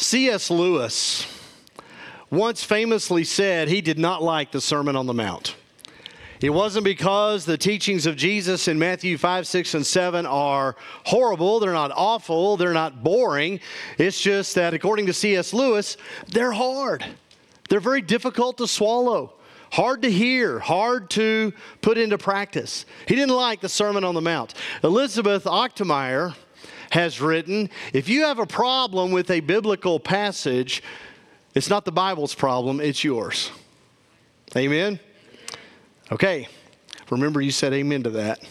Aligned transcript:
C.S. 0.00 0.50
Lewis 0.50 1.26
once 2.30 2.64
famously 2.64 3.22
said 3.22 3.68
he 3.68 3.82
did 3.82 3.98
not 3.98 4.22
like 4.22 4.50
the 4.50 4.60
Sermon 4.60 4.96
on 4.96 5.04
the 5.04 5.12
Mount. 5.12 5.56
It 6.40 6.48
wasn't 6.48 6.84
because 6.84 7.44
the 7.44 7.58
teachings 7.58 8.06
of 8.06 8.16
Jesus 8.16 8.66
in 8.66 8.78
Matthew 8.78 9.18
5, 9.18 9.46
6, 9.46 9.74
and 9.74 9.86
7 9.86 10.24
are 10.24 10.74
horrible. 11.04 11.60
They're 11.60 11.74
not 11.74 11.92
awful. 11.94 12.56
They're 12.56 12.72
not 12.72 13.04
boring. 13.04 13.60
It's 13.98 14.18
just 14.18 14.54
that, 14.54 14.72
according 14.72 15.04
to 15.04 15.12
C.S. 15.12 15.52
Lewis, 15.52 15.98
they're 16.28 16.52
hard. 16.52 17.04
They're 17.68 17.78
very 17.78 18.00
difficult 18.00 18.56
to 18.56 18.66
swallow, 18.66 19.34
hard 19.70 20.00
to 20.00 20.10
hear, 20.10 20.60
hard 20.60 21.10
to 21.10 21.52
put 21.82 21.98
into 21.98 22.16
practice. 22.16 22.86
He 23.06 23.16
didn't 23.16 23.36
like 23.36 23.60
the 23.60 23.68
Sermon 23.68 24.02
on 24.04 24.14
the 24.14 24.22
Mount. 24.22 24.54
Elizabeth 24.82 25.44
Achtemeier 25.44 26.34
has 26.90 27.20
written 27.20 27.70
if 27.92 28.08
you 28.08 28.24
have 28.24 28.38
a 28.38 28.46
problem 28.46 29.10
with 29.12 29.30
a 29.30 29.40
biblical 29.40 29.98
passage, 29.98 30.82
it's 31.54 31.70
not 31.70 31.84
the 31.84 31.92
Bible's 31.92 32.34
problem, 32.34 32.80
it's 32.80 33.02
yours. 33.02 33.50
Amen? 34.56 35.00
Okay, 36.12 36.48
remember 37.08 37.40
you 37.40 37.50
said 37.50 37.72
amen 37.72 38.02
to 38.02 38.10
that. 38.10 38.44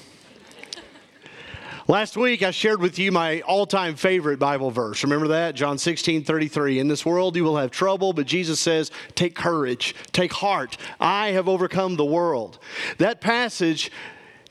Last 1.89 2.15
week, 2.15 2.43
I 2.43 2.51
shared 2.51 2.81
with 2.81 2.99
you 2.99 3.11
my 3.11 3.41
all 3.41 3.65
time 3.65 3.95
favorite 3.95 4.37
Bible 4.37 4.69
verse. 4.69 5.03
Remember 5.03 5.29
that? 5.29 5.55
John 5.55 5.79
16, 5.79 6.23
33. 6.23 6.77
In 6.77 6.87
this 6.87 7.03
world, 7.03 7.35
you 7.35 7.43
will 7.43 7.57
have 7.57 7.71
trouble, 7.71 8.13
but 8.13 8.27
Jesus 8.27 8.59
says, 8.59 8.91
Take 9.15 9.33
courage, 9.33 9.95
take 10.11 10.31
heart. 10.31 10.77
I 10.99 11.29
have 11.29 11.49
overcome 11.49 11.95
the 11.95 12.05
world. 12.05 12.59
That 12.99 13.21
passage 13.21 13.91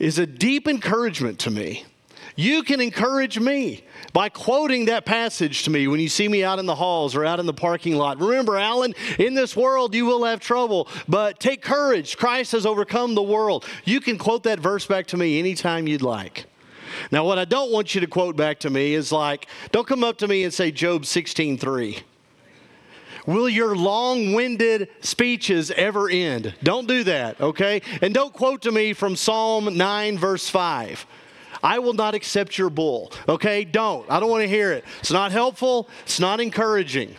is 0.01 0.19
a 0.19 0.27
deep 0.27 0.67
encouragement 0.67 1.39
to 1.39 1.53
me. 1.53 1.85
You 2.39 2.63
can 2.63 2.81
encourage 2.81 3.41
me 3.41 3.83
by 4.13 4.29
quoting 4.29 4.85
that 4.85 5.05
passage 5.05 5.65
to 5.65 5.71
me 5.71 5.89
when 5.89 5.99
you 5.99 6.09
see 6.09 6.29
me 6.29 6.45
out 6.45 6.61
in 6.61 6.67
the 6.67 6.75
halls 6.77 7.17
or 7.17 7.25
out 7.25 7.41
in 7.41 7.47
the 7.47 7.53
parking 7.53 7.97
lot. 7.97 8.21
Remember, 8.21 8.57
Alan, 8.57 8.95
in 9.19 9.35
this 9.35 9.57
world 9.57 9.93
you 9.93 10.07
will 10.07 10.23
have 10.23 10.39
trouble, 10.39 10.87
but 11.09 11.41
take 11.41 11.63
courage. 11.63 12.17
Christ 12.17 12.53
has 12.53 12.65
overcome 12.65 13.17
the 13.17 13.23
world. 13.25 13.65
You 13.85 14.01
can 14.01 14.19
quote 14.19 14.45
that 14.45 14.61
verse 14.61 14.87
back 14.87 15.09
to 15.09 15.17
me 15.17 15.41
anytime 15.41 15.89
you'd 15.89 16.01
like. 16.01 16.47
Now, 17.11 17.25
what 17.25 17.41
I 17.41 17.45
don't 17.45 17.73
want 17.73 17.97
you 17.97 18.01
to 18.03 18.07
quote 18.07 18.37
back 18.37 18.61
to 18.61 18.71
me 18.71 18.95
is 18.95 19.11
like, 19.11 19.49
don't 19.73 19.89
come 19.89 20.05
up 20.05 20.19
to 20.19 20.29
me 20.29 20.45
and 20.45 20.55
say 20.55 20.71
Job 20.71 21.03
16:3. 21.03 22.05
Will 23.27 23.49
your 23.49 23.75
long 23.75 24.33
winded 24.33 24.91
speeches 25.01 25.73
ever 25.73 26.09
end? 26.09 26.55
Don't 26.63 26.87
do 26.87 27.03
that, 27.03 27.41
okay? 27.41 27.83
And 28.01 28.15
don't 28.15 28.33
quote 28.33 28.63
to 28.63 28.71
me 28.71 28.93
from 28.93 29.17
Psalm 29.17 29.77
9, 29.77 30.19
verse 30.19 30.49
5. 30.49 31.05
I 31.63 31.79
will 31.79 31.95
not 31.95 32.15
accept 32.15 32.59
your 32.59 32.71
bull. 32.71 33.13
Okay, 33.29 33.65
don't. 33.65 34.09
I 34.11 34.21
don't 34.21 34.31
want 34.31 34.43
to 34.43 34.49
hear 34.49 34.73
it. 34.73 34.85
It's 35.01 35.11
not 35.11 35.33
helpful, 35.33 35.89
it's 36.05 36.21
not 36.21 36.41
encouraging. 36.41 37.15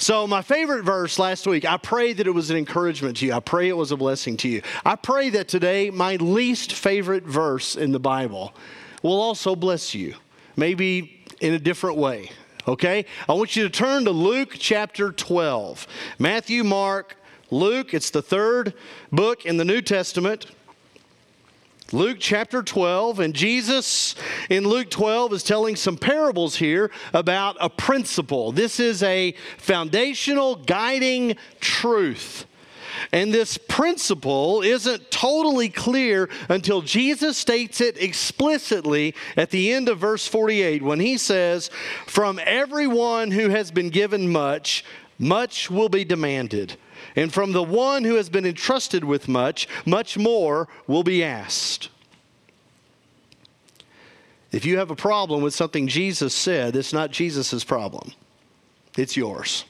So, 0.00 0.28
my 0.28 0.42
favorite 0.42 0.84
verse 0.84 1.18
last 1.18 1.44
week, 1.44 1.64
I 1.64 1.76
pray 1.76 2.12
that 2.12 2.24
it 2.24 2.30
was 2.30 2.50
an 2.50 2.56
encouragement 2.56 3.16
to 3.16 3.26
you. 3.26 3.32
I 3.32 3.40
pray 3.40 3.68
it 3.68 3.76
was 3.76 3.90
a 3.90 3.96
blessing 3.96 4.36
to 4.38 4.48
you. 4.48 4.62
I 4.86 4.94
pray 4.94 5.30
that 5.30 5.48
today, 5.48 5.90
my 5.90 6.14
least 6.16 6.72
favorite 6.72 7.24
verse 7.24 7.74
in 7.74 7.90
the 7.90 7.98
Bible 7.98 8.54
will 9.02 9.20
also 9.20 9.56
bless 9.56 9.96
you, 9.96 10.14
maybe 10.54 11.24
in 11.40 11.52
a 11.54 11.58
different 11.58 11.96
way. 11.96 12.30
Okay? 12.68 13.06
I 13.28 13.32
want 13.32 13.56
you 13.56 13.64
to 13.64 13.70
turn 13.70 14.04
to 14.04 14.12
Luke 14.12 14.54
chapter 14.56 15.10
12. 15.10 15.88
Matthew, 16.20 16.62
Mark, 16.62 17.16
Luke, 17.50 17.92
it's 17.92 18.10
the 18.10 18.22
third 18.22 18.74
book 19.10 19.46
in 19.46 19.56
the 19.56 19.64
New 19.64 19.80
Testament. 19.80 20.46
Luke 21.90 22.18
chapter 22.20 22.62
12, 22.62 23.18
and 23.18 23.32
Jesus 23.32 24.14
in 24.50 24.68
Luke 24.68 24.90
12 24.90 25.32
is 25.32 25.42
telling 25.42 25.74
some 25.74 25.96
parables 25.96 26.56
here 26.56 26.90
about 27.14 27.56
a 27.60 27.70
principle. 27.70 28.52
This 28.52 28.78
is 28.78 29.02
a 29.02 29.34
foundational 29.56 30.56
guiding 30.56 31.36
truth. 31.60 32.44
And 33.10 33.32
this 33.32 33.56
principle 33.56 34.60
isn't 34.60 35.10
totally 35.10 35.70
clear 35.70 36.28
until 36.50 36.82
Jesus 36.82 37.38
states 37.38 37.80
it 37.80 37.96
explicitly 37.96 39.14
at 39.34 39.50
the 39.50 39.72
end 39.72 39.88
of 39.88 39.98
verse 39.98 40.26
48 40.26 40.82
when 40.82 41.00
he 41.00 41.16
says, 41.16 41.70
From 42.06 42.38
everyone 42.44 43.30
who 43.30 43.48
has 43.48 43.70
been 43.70 43.88
given 43.88 44.30
much, 44.30 44.84
much 45.18 45.70
will 45.70 45.88
be 45.88 46.04
demanded. 46.04 46.76
And 47.16 47.32
from 47.32 47.52
the 47.52 47.62
one 47.62 48.04
who 48.04 48.14
has 48.14 48.28
been 48.28 48.46
entrusted 48.46 49.04
with 49.04 49.28
much, 49.28 49.68
much 49.86 50.18
more 50.18 50.68
will 50.86 51.02
be 51.02 51.24
asked. 51.24 51.88
If 54.50 54.64
you 54.64 54.78
have 54.78 54.90
a 54.90 54.96
problem 54.96 55.42
with 55.42 55.54
something 55.54 55.88
Jesus 55.88 56.34
said, 56.34 56.74
it's 56.74 56.92
not 56.92 57.10
Jesus' 57.10 57.64
problem, 57.64 58.12
it's 58.96 59.16
yours. 59.16 59.64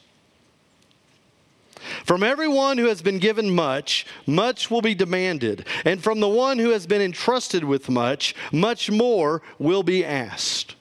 From 2.04 2.22
everyone 2.22 2.78
who 2.78 2.86
has 2.86 3.02
been 3.02 3.18
given 3.18 3.54
much, 3.54 4.06
much 4.26 4.70
will 4.70 4.82
be 4.82 4.94
demanded. 4.94 5.66
And 5.84 6.02
from 6.02 6.20
the 6.20 6.28
one 6.28 6.58
who 6.58 6.70
has 6.70 6.86
been 6.86 7.00
entrusted 7.00 7.64
with 7.64 7.88
much, 7.88 8.34
much 8.52 8.90
more 8.90 9.42
will 9.58 9.82
be 9.82 10.04
asked. 10.04 10.74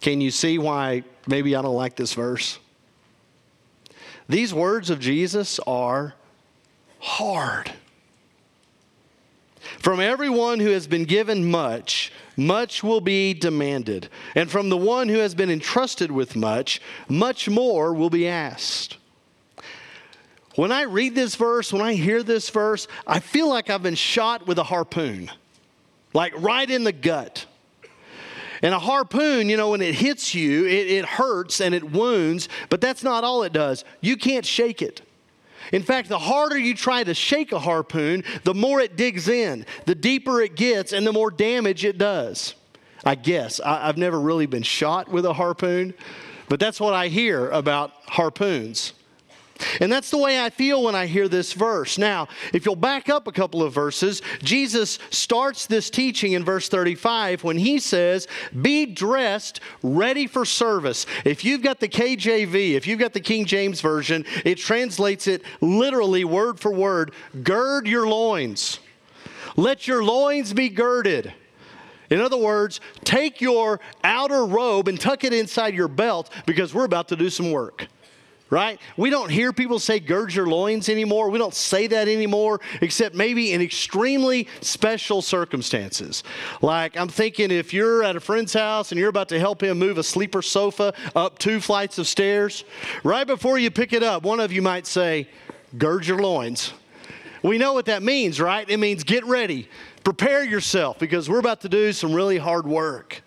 Can 0.00 0.20
you 0.20 0.30
see 0.30 0.58
why 0.58 1.04
maybe 1.26 1.54
I 1.54 1.62
don't 1.62 1.74
like 1.74 1.96
this 1.96 2.14
verse? 2.14 2.58
These 4.30 4.54
words 4.54 4.90
of 4.90 5.00
Jesus 5.00 5.58
are 5.66 6.14
hard. 7.00 7.72
From 9.80 9.98
everyone 9.98 10.60
who 10.60 10.70
has 10.70 10.86
been 10.86 11.04
given 11.04 11.50
much, 11.50 12.12
much 12.36 12.84
will 12.84 13.00
be 13.00 13.34
demanded. 13.34 14.08
And 14.36 14.48
from 14.48 14.68
the 14.68 14.76
one 14.76 15.08
who 15.08 15.18
has 15.18 15.34
been 15.34 15.50
entrusted 15.50 16.12
with 16.12 16.36
much, 16.36 16.80
much 17.08 17.48
more 17.48 17.92
will 17.92 18.08
be 18.08 18.28
asked. 18.28 18.98
When 20.54 20.70
I 20.70 20.82
read 20.82 21.16
this 21.16 21.34
verse, 21.34 21.72
when 21.72 21.82
I 21.82 21.94
hear 21.94 22.22
this 22.22 22.50
verse, 22.50 22.86
I 23.08 23.18
feel 23.18 23.48
like 23.48 23.68
I've 23.68 23.82
been 23.82 23.96
shot 23.96 24.46
with 24.46 24.58
a 24.58 24.64
harpoon, 24.64 25.28
like 26.14 26.40
right 26.40 26.70
in 26.70 26.84
the 26.84 26.92
gut. 26.92 27.46
And 28.62 28.74
a 28.74 28.78
harpoon, 28.78 29.48
you 29.48 29.56
know, 29.56 29.70
when 29.70 29.80
it 29.80 29.94
hits 29.94 30.34
you, 30.34 30.66
it, 30.66 30.90
it 30.90 31.04
hurts 31.04 31.60
and 31.60 31.74
it 31.74 31.90
wounds, 31.90 32.48
but 32.68 32.80
that's 32.80 33.02
not 33.02 33.24
all 33.24 33.42
it 33.42 33.52
does. 33.52 33.84
You 34.00 34.16
can't 34.16 34.44
shake 34.44 34.82
it. 34.82 35.02
In 35.72 35.82
fact, 35.82 36.08
the 36.08 36.18
harder 36.18 36.58
you 36.58 36.74
try 36.74 37.04
to 37.04 37.14
shake 37.14 37.52
a 37.52 37.58
harpoon, 37.58 38.24
the 38.44 38.54
more 38.54 38.80
it 38.80 38.96
digs 38.96 39.28
in, 39.28 39.66
the 39.86 39.94
deeper 39.94 40.40
it 40.40 40.56
gets, 40.56 40.92
and 40.92 41.06
the 41.06 41.12
more 41.12 41.30
damage 41.30 41.84
it 41.84 41.96
does. 41.96 42.54
I 43.04 43.14
guess. 43.14 43.60
I, 43.60 43.86
have 43.86 43.96
never 43.96 44.20
really 44.20 44.46
been 44.46 44.62
shot 44.62 45.08
with 45.08 45.24
a 45.24 45.32
harpoon, 45.32 45.94
but 46.48 46.60
that's 46.60 46.80
what 46.80 46.92
I 46.92 47.08
hear 47.08 47.48
about 47.50 47.92
harpoons. 48.06 48.92
And 49.80 49.90
that's 49.90 50.10
the 50.10 50.18
way 50.18 50.40
I 50.42 50.50
feel 50.50 50.82
when 50.82 50.94
I 50.94 51.06
hear 51.06 51.28
this 51.28 51.52
verse. 51.52 51.98
Now, 51.98 52.28
if 52.52 52.64
you'll 52.64 52.76
back 52.76 53.08
up 53.08 53.26
a 53.26 53.32
couple 53.32 53.62
of 53.62 53.72
verses, 53.72 54.22
Jesus 54.42 54.98
starts 55.10 55.66
this 55.66 55.90
teaching 55.90 56.32
in 56.32 56.44
verse 56.44 56.68
35 56.68 57.44
when 57.44 57.58
he 57.58 57.78
says, 57.78 58.26
Be 58.60 58.86
dressed, 58.86 59.60
ready 59.82 60.26
for 60.26 60.44
service. 60.44 61.06
If 61.24 61.44
you've 61.44 61.62
got 61.62 61.80
the 61.80 61.88
KJV, 61.88 62.72
if 62.72 62.86
you've 62.86 62.98
got 62.98 63.12
the 63.12 63.20
King 63.20 63.44
James 63.44 63.80
Version, 63.80 64.24
it 64.44 64.56
translates 64.56 65.26
it 65.26 65.42
literally 65.60 66.24
word 66.24 66.58
for 66.58 66.72
word 66.72 67.12
gird 67.42 67.86
your 67.86 68.06
loins. 68.06 68.80
Let 69.56 69.86
your 69.86 70.04
loins 70.04 70.52
be 70.52 70.68
girded. 70.68 71.32
In 72.08 72.20
other 72.20 72.36
words, 72.36 72.80
take 73.04 73.40
your 73.40 73.80
outer 74.02 74.44
robe 74.44 74.88
and 74.88 75.00
tuck 75.00 75.22
it 75.22 75.32
inside 75.32 75.74
your 75.74 75.88
belt 75.88 76.30
because 76.44 76.74
we're 76.74 76.84
about 76.84 77.08
to 77.08 77.16
do 77.16 77.30
some 77.30 77.52
work 77.52 77.86
right? 78.50 78.80
We 78.96 79.10
don't 79.10 79.30
hear 79.30 79.52
people 79.52 79.78
say 79.78 80.00
gird 80.00 80.34
your 80.34 80.46
loins 80.46 80.88
anymore. 80.88 81.30
We 81.30 81.38
don't 81.38 81.54
say 81.54 81.86
that 81.86 82.08
anymore, 82.08 82.60
except 82.82 83.14
maybe 83.14 83.52
in 83.52 83.62
extremely 83.62 84.48
special 84.60 85.22
circumstances. 85.22 86.24
Like 86.60 86.96
I'm 86.96 87.08
thinking 87.08 87.50
if 87.50 87.72
you're 87.72 88.02
at 88.02 88.16
a 88.16 88.20
friend's 88.20 88.52
house 88.52 88.90
and 88.90 88.98
you're 88.98 89.08
about 89.08 89.28
to 89.28 89.38
help 89.38 89.62
him 89.62 89.78
move 89.78 89.98
a 89.98 90.02
sleeper 90.02 90.42
sofa 90.42 90.92
up 91.14 91.38
two 91.38 91.60
flights 91.60 91.98
of 91.98 92.06
stairs, 92.06 92.64
right 93.04 93.26
before 93.26 93.58
you 93.58 93.70
pick 93.70 93.92
it 93.92 94.02
up, 94.02 94.24
one 94.24 94.40
of 94.40 94.52
you 94.52 94.62
might 94.62 94.86
say, 94.86 95.28
gird 95.78 96.06
your 96.06 96.18
loins. 96.18 96.72
We 97.42 97.56
know 97.56 97.72
what 97.72 97.86
that 97.86 98.02
means, 98.02 98.40
right? 98.40 98.68
It 98.68 98.76
means 98.76 99.04
get 99.04 99.24
ready, 99.24 99.68
prepare 100.04 100.44
yourself 100.44 100.98
because 100.98 101.30
we're 101.30 101.38
about 101.38 101.62
to 101.62 101.68
do 101.68 101.92
some 101.92 102.12
really 102.12 102.36
hard 102.36 102.66
work. 102.66 103.22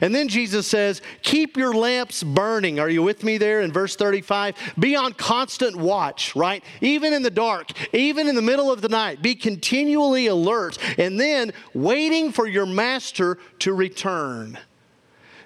And 0.00 0.14
then 0.14 0.28
Jesus 0.28 0.66
says, 0.66 1.02
Keep 1.22 1.56
your 1.56 1.74
lamps 1.74 2.22
burning. 2.22 2.78
Are 2.80 2.88
you 2.88 3.02
with 3.02 3.24
me 3.24 3.38
there 3.38 3.60
in 3.60 3.72
verse 3.72 3.96
35? 3.96 4.54
Be 4.78 4.96
on 4.96 5.12
constant 5.12 5.76
watch, 5.76 6.34
right? 6.36 6.64
Even 6.80 7.12
in 7.12 7.22
the 7.22 7.30
dark, 7.30 7.70
even 7.94 8.28
in 8.28 8.34
the 8.34 8.42
middle 8.42 8.70
of 8.70 8.82
the 8.82 8.88
night, 8.88 9.22
be 9.22 9.34
continually 9.34 10.26
alert 10.26 10.78
and 10.98 11.18
then 11.18 11.52
waiting 11.72 12.32
for 12.32 12.46
your 12.46 12.66
master 12.66 13.38
to 13.60 13.74
return. 13.74 14.58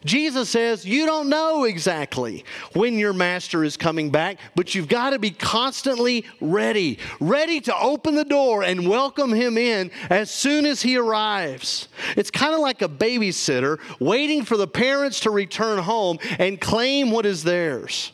Jesus 0.05 0.49
says, 0.49 0.85
You 0.85 1.07
don't 1.07 1.29
know 1.29 1.65
exactly 1.65 2.45
when 2.75 2.99
your 2.99 3.13
master 3.13 3.65
is 3.65 3.77
coming 3.77 4.11
back, 4.11 4.39
but 4.55 4.75
you've 4.75 4.89
got 4.89 5.11
to 5.11 5.19
be 5.19 5.31
constantly 5.31 6.25
ready, 6.41 6.99
ready 7.21 7.61
to 7.63 7.77
open 7.77 8.15
the 8.15 8.25
door 8.25 8.63
and 8.63 8.89
welcome 8.89 9.33
him 9.33 9.59
in 9.59 9.91
as 10.11 10.31
soon 10.31 10.67
as 10.67 10.83
he 10.83 10.97
arrives. 10.97 11.89
It's 12.17 12.31
kind 12.31 12.55
of 12.55 12.61
like 12.61 12.83
a 12.83 12.89
babysitter 12.89 13.79
waiting 14.01 14.45
for 14.45 14.57
the 14.57 14.69
parents 14.69 15.21
to 15.21 15.31
return 15.31 15.79
home 15.79 16.19
and 16.39 16.61
claim 16.61 17.11
what 17.11 17.27
is 17.27 17.43
theirs. 17.43 18.13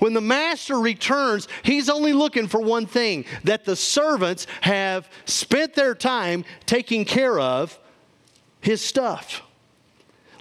When 0.00 0.12
the 0.12 0.20
master 0.20 0.78
returns, 0.78 1.48
he's 1.62 1.88
only 1.88 2.12
looking 2.12 2.46
for 2.46 2.60
one 2.60 2.84
thing 2.84 3.24
that 3.44 3.64
the 3.64 3.74
servants 3.74 4.46
have 4.60 5.08
spent 5.24 5.74
their 5.74 5.94
time 5.94 6.44
taking 6.66 7.06
care 7.06 7.40
of 7.40 7.78
his 8.60 8.82
stuff 8.82 9.42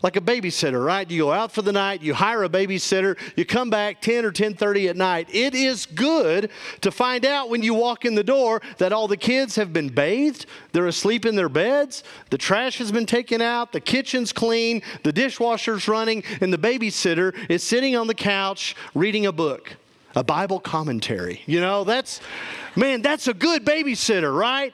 like 0.01 0.15
a 0.15 0.21
babysitter, 0.21 0.83
right? 0.83 1.09
You 1.09 1.23
go 1.23 1.31
out 1.31 1.51
for 1.51 1.61
the 1.61 1.71
night, 1.71 2.01
you 2.01 2.13
hire 2.13 2.43
a 2.43 2.49
babysitter, 2.49 3.17
you 3.35 3.45
come 3.45 3.69
back 3.69 4.01
10 4.01 4.25
or 4.25 4.31
10:30 4.31 4.89
at 4.89 4.97
night. 4.97 5.27
It 5.31 5.53
is 5.53 5.85
good 5.85 6.49
to 6.81 6.91
find 6.91 7.25
out 7.25 7.49
when 7.49 7.63
you 7.63 7.73
walk 7.73 8.05
in 8.05 8.15
the 8.15 8.23
door 8.23 8.61
that 8.77 8.93
all 8.93 9.07
the 9.07 9.17
kids 9.17 9.55
have 9.55 9.73
been 9.73 9.89
bathed, 9.89 10.45
they're 10.71 10.87
asleep 10.87 11.25
in 11.25 11.35
their 11.35 11.49
beds, 11.49 12.03
the 12.29 12.37
trash 12.37 12.77
has 12.77 12.91
been 12.91 13.05
taken 13.05 13.41
out, 13.41 13.71
the 13.71 13.81
kitchen's 13.81 14.33
clean, 14.33 14.81
the 15.03 15.11
dishwasher's 15.11 15.87
running, 15.87 16.23
and 16.39 16.51
the 16.51 16.57
babysitter 16.57 17.35
is 17.49 17.63
sitting 17.63 17.95
on 17.95 18.07
the 18.07 18.13
couch 18.13 18.75
reading 18.93 19.25
a 19.25 19.31
book 19.31 19.75
a 20.15 20.23
Bible 20.23 20.59
commentary. 20.59 21.41
You 21.45 21.61
know, 21.61 21.83
that's, 21.83 22.21
man, 22.75 23.01
that's 23.01 23.27
a 23.27 23.33
good 23.33 23.65
babysitter, 23.65 24.35
right? 24.35 24.73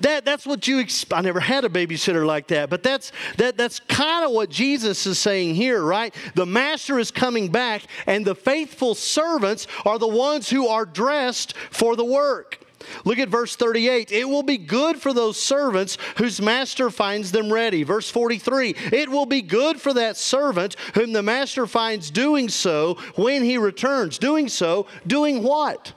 That, 0.00 0.24
that's 0.24 0.46
what 0.46 0.66
you, 0.68 0.84
I 1.12 1.20
never 1.20 1.40
had 1.40 1.64
a 1.64 1.68
babysitter 1.68 2.24
like 2.26 2.48
that, 2.48 2.70
but 2.70 2.82
that's, 2.82 3.12
that, 3.36 3.56
that's 3.56 3.80
kind 3.80 4.24
of 4.24 4.32
what 4.32 4.50
Jesus 4.50 5.06
is 5.06 5.18
saying 5.18 5.54
here, 5.54 5.82
right? 5.82 6.14
The 6.34 6.46
master 6.46 6.98
is 6.98 7.10
coming 7.10 7.50
back, 7.50 7.82
and 8.06 8.24
the 8.24 8.34
faithful 8.34 8.94
servants 8.94 9.66
are 9.84 9.98
the 9.98 10.08
ones 10.08 10.50
who 10.50 10.68
are 10.68 10.84
dressed 10.84 11.56
for 11.70 11.96
the 11.96 12.04
work. 12.04 12.65
Look 13.04 13.18
at 13.18 13.28
verse 13.28 13.56
38. 13.56 14.12
It 14.12 14.28
will 14.28 14.42
be 14.42 14.58
good 14.58 15.00
for 15.00 15.12
those 15.12 15.38
servants 15.38 15.98
whose 16.16 16.40
master 16.40 16.90
finds 16.90 17.32
them 17.32 17.52
ready. 17.52 17.82
Verse 17.82 18.10
43. 18.10 18.74
It 18.92 19.08
will 19.08 19.26
be 19.26 19.42
good 19.42 19.80
for 19.80 19.92
that 19.94 20.16
servant 20.16 20.76
whom 20.94 21.12
the 21.12 21.22
master 21.22 21.66
finds 21.66 22.10
doing 22.10 22.48
so 22.48 22.94
when 23.16 23.42
he 23.42 23.58
returns. 23.58 24.18
Doing 24.18 24.48
so, 24.48 24.86
doing 25.06 25.42
what? 25.42 25.92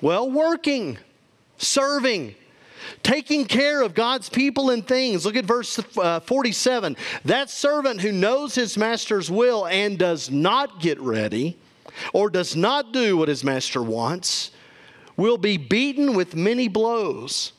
Well, 0.00 0.30
working, 0.30 0.98
serving, 1.56 2.34
taking 3.02 3.44
care 3.44 3.82
of 3.82 3.94
God's 3.94 4.28
people 4.28 4.70
and 4.70 4.86
things. 4.86 5.26
Look 5.26 5.36
at 5.36 5.44
verse 5.44 5.80
uh, 5.96 6.20
47. 6.20 6.96
That 7.24 7.50
servant 7.50 8.00
who 8.00 8.12
knows 8.12 8.54
his 8.54 8.76
master's 8.76 9.30
will 9.30 9.66
and 9.66 9.98
does 9.98 10.30
not 10.30 10.80
get 10.80 11.00
ready 11.00 11.56
or 12.12 12.30
does 12.30 12.54
not 12.54 12.92
do 12.92 13.16
what 13.16 13.28
his 13.28 13.42
master 13.42 13.82
wants 13.82 14.52
will 15.18 15.36
be 15.36 15.58
beaten 15.58 16.14
with 16.14 16.34
many 16.34 16.68
blows. 16.68 17.52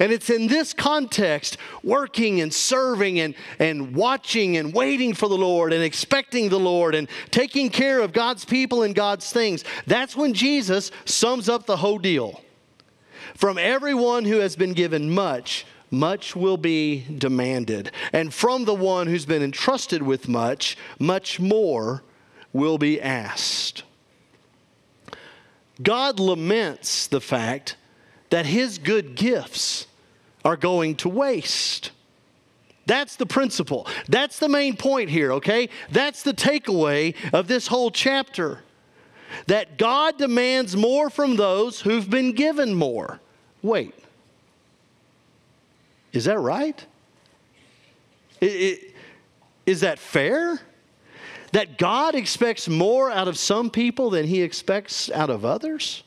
And 0.00 0.12
it's 0.12 0.30
in 0.30 0.46
this 0.46 0.72
context, 0.72 1.56
working 1.82 2.40
and 2.40 2.52
serving 2.52 3.20
and, 3.20 3.34
and 3.58 3.94
watching 3.94 4.56
and 4.56 4.72
waiting 4.72 5.14
for 5.14 5.28
the 5.28 5.36
Lord 5.36 5.72
and 5.72 5.82
expecting 5.82 6.48
the 6.48 6.60
Lord 6.60 6.94
and 6.94 7.08
taking 7.30 7.70
care 7.70 8.00
of 8.00 8.12
God's 8.12 8.44
people 8.44 8.82
and 8.82 8.94
God's 8.94 9.32
things. 9.32 9.64
That's 9.86 10.16
when 10.16 10.32
Jesus 10.32 10.90
sums 11.04 11.48
up 11.48 11.66
the 11.66 11.76
whole 11.76 11.98
deal. 11.98 12.40
From 13.34 13.58
everyone 13.58 14.24
who 14.24 14.38
has 14.38 14.54
been 14.54 14.74
given 14.74 15.10
much, 15.10 15.66
much 15.90 16.36
will 16.36 16.56
be 16.56 17.04
demanded. 17.18 17.90
And 18.12 18.32
from 18.32 18.64
the 18.64 18.74
one 18.74 19.08
who's 19.08 19.26
been 19.26 19.42
entrusted 19.42 20.02
with 20.02 20.28
much, 20.28 20.76
much 20.98 21.40
more 21.40 22.04
will 22.52 22.78
be 22.78 23.00
asked. 23.00 23.82
God 25.82 26.20
laments 26.20 27.06
the 27.06 27.20
fact 27.20 27.76
that 28.30 28.46
his 28.46 28.78
good 28.78 29.14
gifts 29.14 29.86
are 30.44 30.56
going 30.56 30.96
to 30.96 31.08
waste. 31.08 31.90
That's 32.86 33.16
the 33.16 33.26
principle. 33.26 33.86
That's 34.08 34.38
the 34.38 34.48
main 34.48 34.76
point 34.76 35.08
here, 35.08 35.32
okay? 35.34 35.70
That's 35.90 36.22
the 36.22 36.34
takeaway 36.34 37.14
of 37.32 37.48
this 37.48 37.66
whole 37.66 37.90
chapter. 37.90 38.60
That 39.46 39.78
God 39.78 40.18
demands 40.18 40.76
more 40.76 41.10
from 41.10 41.36
those 41.36 41.80
who've 41.80 42.08
been 42.08 42.32
given 42.32 42.74
more. 42.74 43.20
Wait, 43.62 43.94
is 46.12 46.26
that 46.26 46.38
right? 46.38 46.86
Is 48.40 49.80
that 49.80 49.98
fair? 49.98 50.60
That 51.54 51.78
God 51.78 52.16
expects 52.16 52.68
more 52.68 53.12
out 53.12 53.28
of 53.28 53.38
some 53.38 53.70
people 53.70 54.10
than 54.10 54.26
he 54.26 54.42
expects 54.42 55.08
out 55.08 55.30
of 55.30 55.44
others? 55.44 56.02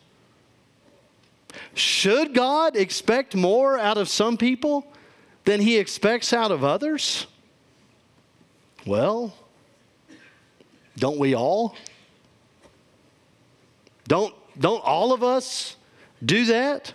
Should 1.73 2.33
God 2.33 2.75
expect 2.75 3.33
more 3.33 3.79
out 3.79 3.97
of 3.97 4.09
some 4.09 4.35
people 4.35 4.85
than 5.45 5.61
he 5.61 5.77
expects 5.77 6.33
out 6.33 6.51
of 6.51 6.65
others? 6.65 7.27
Well, 8.85 9.33
don't 10.97 11.17
we 11.17 11.33
all? 11.33 11.77
Don't, 14.05 14.35
don't 14.59 14.83
all 14.83 15.13
of 15.13 15.23
us 15.23 15.77
do 16.25 16.43
that? 16.43 16.93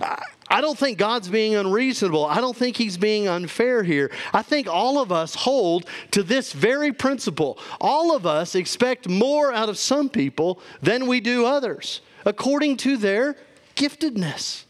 I, 0.00 0.22
I 0.50 0.60
don't 0.60 0.78
think 0.78 0.98
God's 0.98 1.28
being 1.28 1.54
unreasonable. 1.54 2.24
I 2.24 2.40
don't 2.40 2.56
think 2.56 2.76
He's 2.76 2.96
being 2.96 3.28
unfair 3.28 3.82
here. 3.82 4.10
I 4.32 4.42
think 4.42 4.66
all 4.66 4.98
of 5.00 5.12
us 5.12 5.34
hold 5.34 5.86
to 6.12 6.22
this 6.22 6.52
very 6.52 6.92
principle. 6.92 7.58
All 7.80 8.14
of 8.14 8.26
us 8.26 8.54
expect 8.54 9.08
more 9.08 9.52
out 9.52 9.68
of 9.68 9.78
some 9.78 10.08
people 10.08 10.60
than 10.80 11.06
we 11.06 11.20
do 11.20 11.44
others, 11.44 12.00
according 12.24 12.78
to 12.78 12.96
their 12.96 13.36
giftedness, 13.76 14.64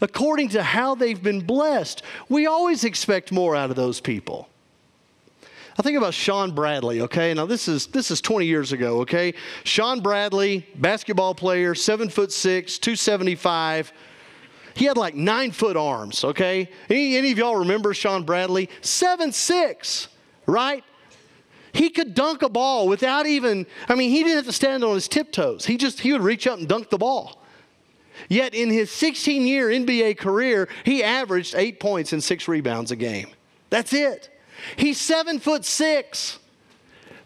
according 0.00 0.48
to 0.50 0.62
how 0.62 0.94
they've 0.94 1.22
been 1.22 1.40
blessed. 1.40 2.02
We 2.28 2.46
always 2.46 2.84
expect 2.84 3.30
more 3.30 3.54
out 3.54 3.70
of 3.70 3.76
those 3.76 4.00
people. 4.00 4.48
I 5.78 5.82
think 5.82 5.96
about 5.96 6.12
Shawn 6.12 6.50
Bradley, 6.52 7.02
okay? 7.02 7.32
Now 7.34 7.46
this 7.46 7.68
is 7.68 7.86
this 7.86 8.10
is 8.10 8.20
20 8.20 8.46
years 8.46 8.72
ago, 8.72 9.00
okay? 9.02 9.34
Shawn 9.62 10.00
Bradley, 10.00 10.66
basketball 10.74 11.36
player, 11.36 11.72
seven 11.76 12.08
foot 12.08 12.32
six, 12.32 12.78
275 12.78 13.92
he 14.78 14.84
had 14.84 14.96
like 14.96 15.16
nine 15.16 15.50
foot 15.50 15.76
arms, 15.76 16.22
okay? 16.22 16.70
Any, 16.88 17.16
any 17.16 17.32
of 17.32 17.38
y'all 17.38 17.56
remember 17.56 17.92
Shawn 17.92 18.22
Bradley? 18.22 18.70
Seven 18.80 19.32
six, 19.32 20.06
right? 20.46 20.84
He 21.72 21.90
could 21.90 22.14
dunk 22.14 22.42
a 22.42 22.48
ball 22.48 22.86
without 22.86 23.26
even, 23.26 23.66
I 23.88 23.96
mean, 23.96 24.10
he 24.10 24.22
didn't 24.22 24.36
have 24.36 24.44
to 24.46 24.52
stand 24.52 24.84
on 24.84 24.94
his 24.94 25.08
tiptoes. 25.08 25.66
He 25.66 25.76
just, 25.76 26.00
he 26.00 26.12
would 26.12 26.22
reach 26.22 26.46
up 26.46 26.60
and 26.60 26.68
dunk 26.68 26.90
the 26.90 26.98
ball. 26.98 27.42
Yet 28.28 28.54
in 28.54 28.70
his 28.70 28.90
16 28.92 29.46
year 29.46 29.68
NBA 29.68 30.16
career, 30.18 30.68
he 30.84 31.02
averaged 31.02 31.56
eight 31.56 31.80
points 31.80 32.12
and 32.12 32.22
six 32.22 32.46
rebounds 32.46 32.92
a 32.92 32.96
game. 32.96 33.28
That's 33.70 33.92
it. 33.92 34.30
He's 34.76 35.00
seven 35.00 35.40
foot 35.40 35.64
six, 35.64 36.38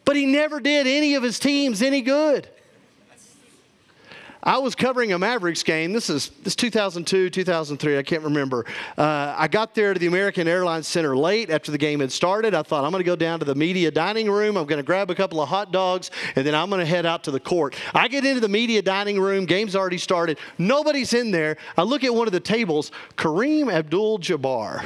but 0.06 0.16
he 0.16 0.24
never 0.24 0.58
did 0.58 0.86
any 0.86 1.14
of 1.14 1.22
his 1.22 1.38
teams 1.38 1.82
any 1.82 2.00
good. 2.00 2.48
I 4.44 4.58
was 4.58 4.74
covering 4.74 5.12
a 5.12 5.18
Mavericks 5.20 5.62
game. 5.62 5.92
This 5.92 6.10
is 6.10 6.30
this 6.42 6.56
2002, 6.56 7.30
2003. 7.30 7.96
I 7.96 8.02
can't 8.02 8.24
remember. 8.24 8.66
Uh, 8.98 9.34
I 9.38 9.46
got 9.46 9.72
there 9.76 9.94
to 9.94 10.00
the 10.00 10.08
American 10.08 10.48
Airlines 10.48 10.88
Center 10.88 11.16
late 11.16 11.48
after 11.48 11.70
the 11.70 11.78
game 11.78 12.00
had 12.00 12.10
started. 12.10 12.52
I 12.52 12.62
thought 12.62 12.84
I'm 12.84 12.90
going 12.90 13.04
to 13.04 13.06
go 13.06 13.14
down 13.14 13.38
to 13.38 13.44
the 13.44 13.54
media 13.54 13.92
dining 13.92 14.28
room. 14.28 14.56
I'm 14.56 14.66
going 14.66 14.80
to 14.80 14.82
grab 14.82 15.10
a 15.12 15.14
couple 15.14 15.40
of 15.40 15.48
hot 15.48 15.70
dogs, 15.70 16.10
and 16.34 16.44
then 16.44 16.56
I'm 16.56 16.70
going 16.70 16.80
to 16.80 16.86
head 16.86 17.06
out 17.06 17.22
to 17.24 17.30
the 17.30 17.38
court. 17.38 17.76
I 17.94 18.08
get 18.08 18.24
into 18.24 18.40
the 18.40 18.48
media 18.48 18.82
dining 18.82 19.20
room. 19.20 19.46
Game's 19.46 19.76
already 19.76 19.98
started. 19.98 20.38
Nobody's 20.58 21.14
in 21.14 21.30
there. 21.30 21.56
I 21.76 21.82
look 21.82 22.02
at 22.02 22.12
one 22.12 22.26
of 22.26 22.32
the 22.32 22.40
tables. 22.40 22.90
Kareem 23.16 23.72
Abdul-Jabbar 23.72 24.84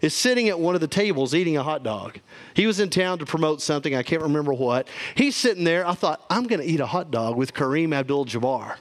is 0.00 0.14
sitting 0.14 0.48
at 0.48 0.58
one 0.58 0.74
of 0.74 0.80
the 0.80 0.88
tables 0.88 1.34
eating 1.34 1.56
a 1.56 1.62
hot 1.62 1.82
dog. 1.82 2.20
He 2.54 2.66
was 2.66 2.80
in 2.80 2.90
town 2.90 3.18
to 3.18 3.26
promote 3.26 3.62
something, 3.62 3.94
I 3.94 4.02
can't 4.02 4.22
remember 4.22 4.52
what. 4.52 4.88
He's 5.14 5.36
sitting 5.36 5.64
there. 5.64 5.86
I 5.86 5.94
thought, 5.94 6.24
I'm 6.30 6.46
going 6.46 6.60
to 6.60 6.66
eat 6.66 6.80
a 6.80 6.86
hot 6.86 7.10
dog 7.10 7.36
with 7.36 7.54
Kareem 7.54 7.94
Abdul 7.94 8.26
Jabbar. 8.26 8.76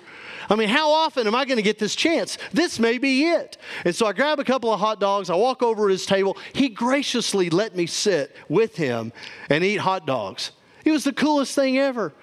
I 0.49 0.55
mean, 0.55 0.69
how 0.69 0.91
often 0.91 1.27
am 1.27 1.35
I 1.35 1.45
going 1.45 1.57
to 1.57 1.63
get 1.63 1.79
this 1.79 1.95
chance? 1.95 2.37
This 2.53 2.79
may 2.79 2.97
be 2.97 3.25
it. 3.25 3.57
And 3.83 3.95
so 3.95 4.05
I 4.05 4.13
grab 4.13 4.39
a 4.39 4.43
couple 4.43 4.71
of 4.71 4.79
hot 4.79 4.99
dogs. 4.99 5.29
I 5.29 5.35
walk 5.35 5.63
over 5.63 5.87
to 5.87 5.91
his 5.91 6.05
table. 6.05 6.37
He 6.53 6.69
graciously 6.69 7.49
let 7.49 7.75
me 7.75 7.87
sit 7.87 8.35
with 8.47 8.75
him 8.75 9.11
and 9.49 9.63
eat 9.63 9.77
hot 9.77 10.05
dogs. 10.05 10.51
It 10.83 10.91
was 10.91 11.03
the 11.03 11.13
coolest 11.13 11.55
thing 11.55 11.79
ever. 11.79 12.13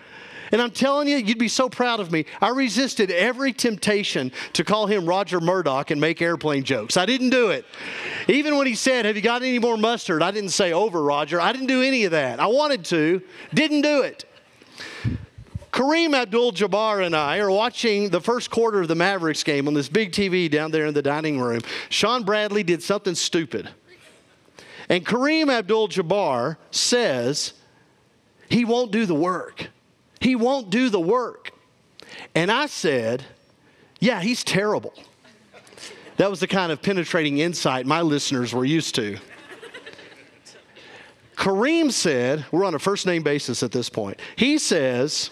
And 0.52 0.61
I'm 0.61 0.71
telling 0.71 1.09
you, 1.09 1.16
you'd 1.16 1.38
be 1.38 1.49
so 1.49 1.71
proud 1.71 1.99
of 1.99 2.12
me. 2.12 2.26
I 2.40 2.50
resisted 2.50 3.11
every 3.11 3.54
temptation 3.54 4.30
to 4.52 4.62
call 4.62 4.87
him 4.87 5.06
Roger 5.06 5.40
Murdoch 5.40 5.90
and 5.90 6.00
make 6.00 6.21
airplane 6.21 6.62
jokes. 6.62 6.99
I 6.99 7.06
didn't 7.06 7.30
do 7.30 7.49
it. 7.49 7.64
Even 8.28 8.59
when 8.59 8.66
he 8.66 8.75
said, 8.75 9.06
Have 9.06 9.16
you 9.16 9.23
got 9.23 9.42
any 9.42 9.59
more 9.59 9.78
mustard? 9.78 10.23
I 10.23 10.30
didn't 10.30 10.50
say 10.50 10.73
over, 10.73 11.02
Roger. 11.02 11.40
I 11.40 11.52
didn't 11.52 11.68
do 11.68 11.82
any 11.82 12.04
of 12.04 12.12
that. 12.12 12.38
I 12.38 12.47
wanted 12.47 12.85
to, 12.87 13.23
didn't 13.54 13.80
do 13.80 14.02
it. 14.02 14.26
Kareem 15.73 16.14
Abdul 16.14 16.52
Jabbar 16.52 17.04
and 17.04 17.16
I 17.16 17.38
are 17.38 17.50
watching 17.50 18.11
the 18.11 18.21
first 18.21 18.50
quarter 18.50 18.82
of 18.82 18.88
the 18.88 18.94
Mavericks 18.94 19.42
game 19.42 19.66
on 19.66 19.73
this 19.73 19.88
big 19.88 20.12
TV 20.12 20.50
down 20.50 20.71
there 20.71 20.85
in 20.85 20.92
the 20.92 21.00
dining 21.00 21.40
room. 21.40 21.62
Shawn 21.88 22.25
Bradley 22.25 22.62
did 22.62 22.82
something 22.82 23.14
stupid. 23.14 23.71
And 24.90 25.06
Kareem 25.06 25.50
Abdul 25.50 25.88
Jabbar 25.88 26.59
says, 26.71 27.54
he 28.50 28.66
won't 28.66 28.92
do 28.92 29.06
the 29.06 29.14
work. 29.14 29.71
He 30.23 30.37
won't 30.37 30.71
do 30.71 30.88
the 30.88 31.00
work. 31.00 31.50
And 32.35 32.50
I 32.50 32.67
said, 32.67 33.25
Yeah, 33.99 34.21
he's 34.21 34.45
terrible. 34.45 34.95
That 36.17 36.31
was 36.31 36.41
the 36.41 36.47
kind 36.47 36.71
of 36.71 36.81
penetrating 36.81 37.38
insight 37.38 37.87
my 37.87 38.02
listeners 38.02 38.55
were 38.55 38.64
used 38.64 38.95
to. 38.95 39.19
Kareem 41.37 41.91
said, 41.91 42.45
we're 42.52 42.64
on 42.64 42.75
a 42.75 42.79
first 42.79 43.07
name 43.07 43.25
basis 43.25 43.64
at 43.64 43.73
this 43.73 43.88
point. 43.88 44.21
He 44.37 44.59
says, 44.59 45.31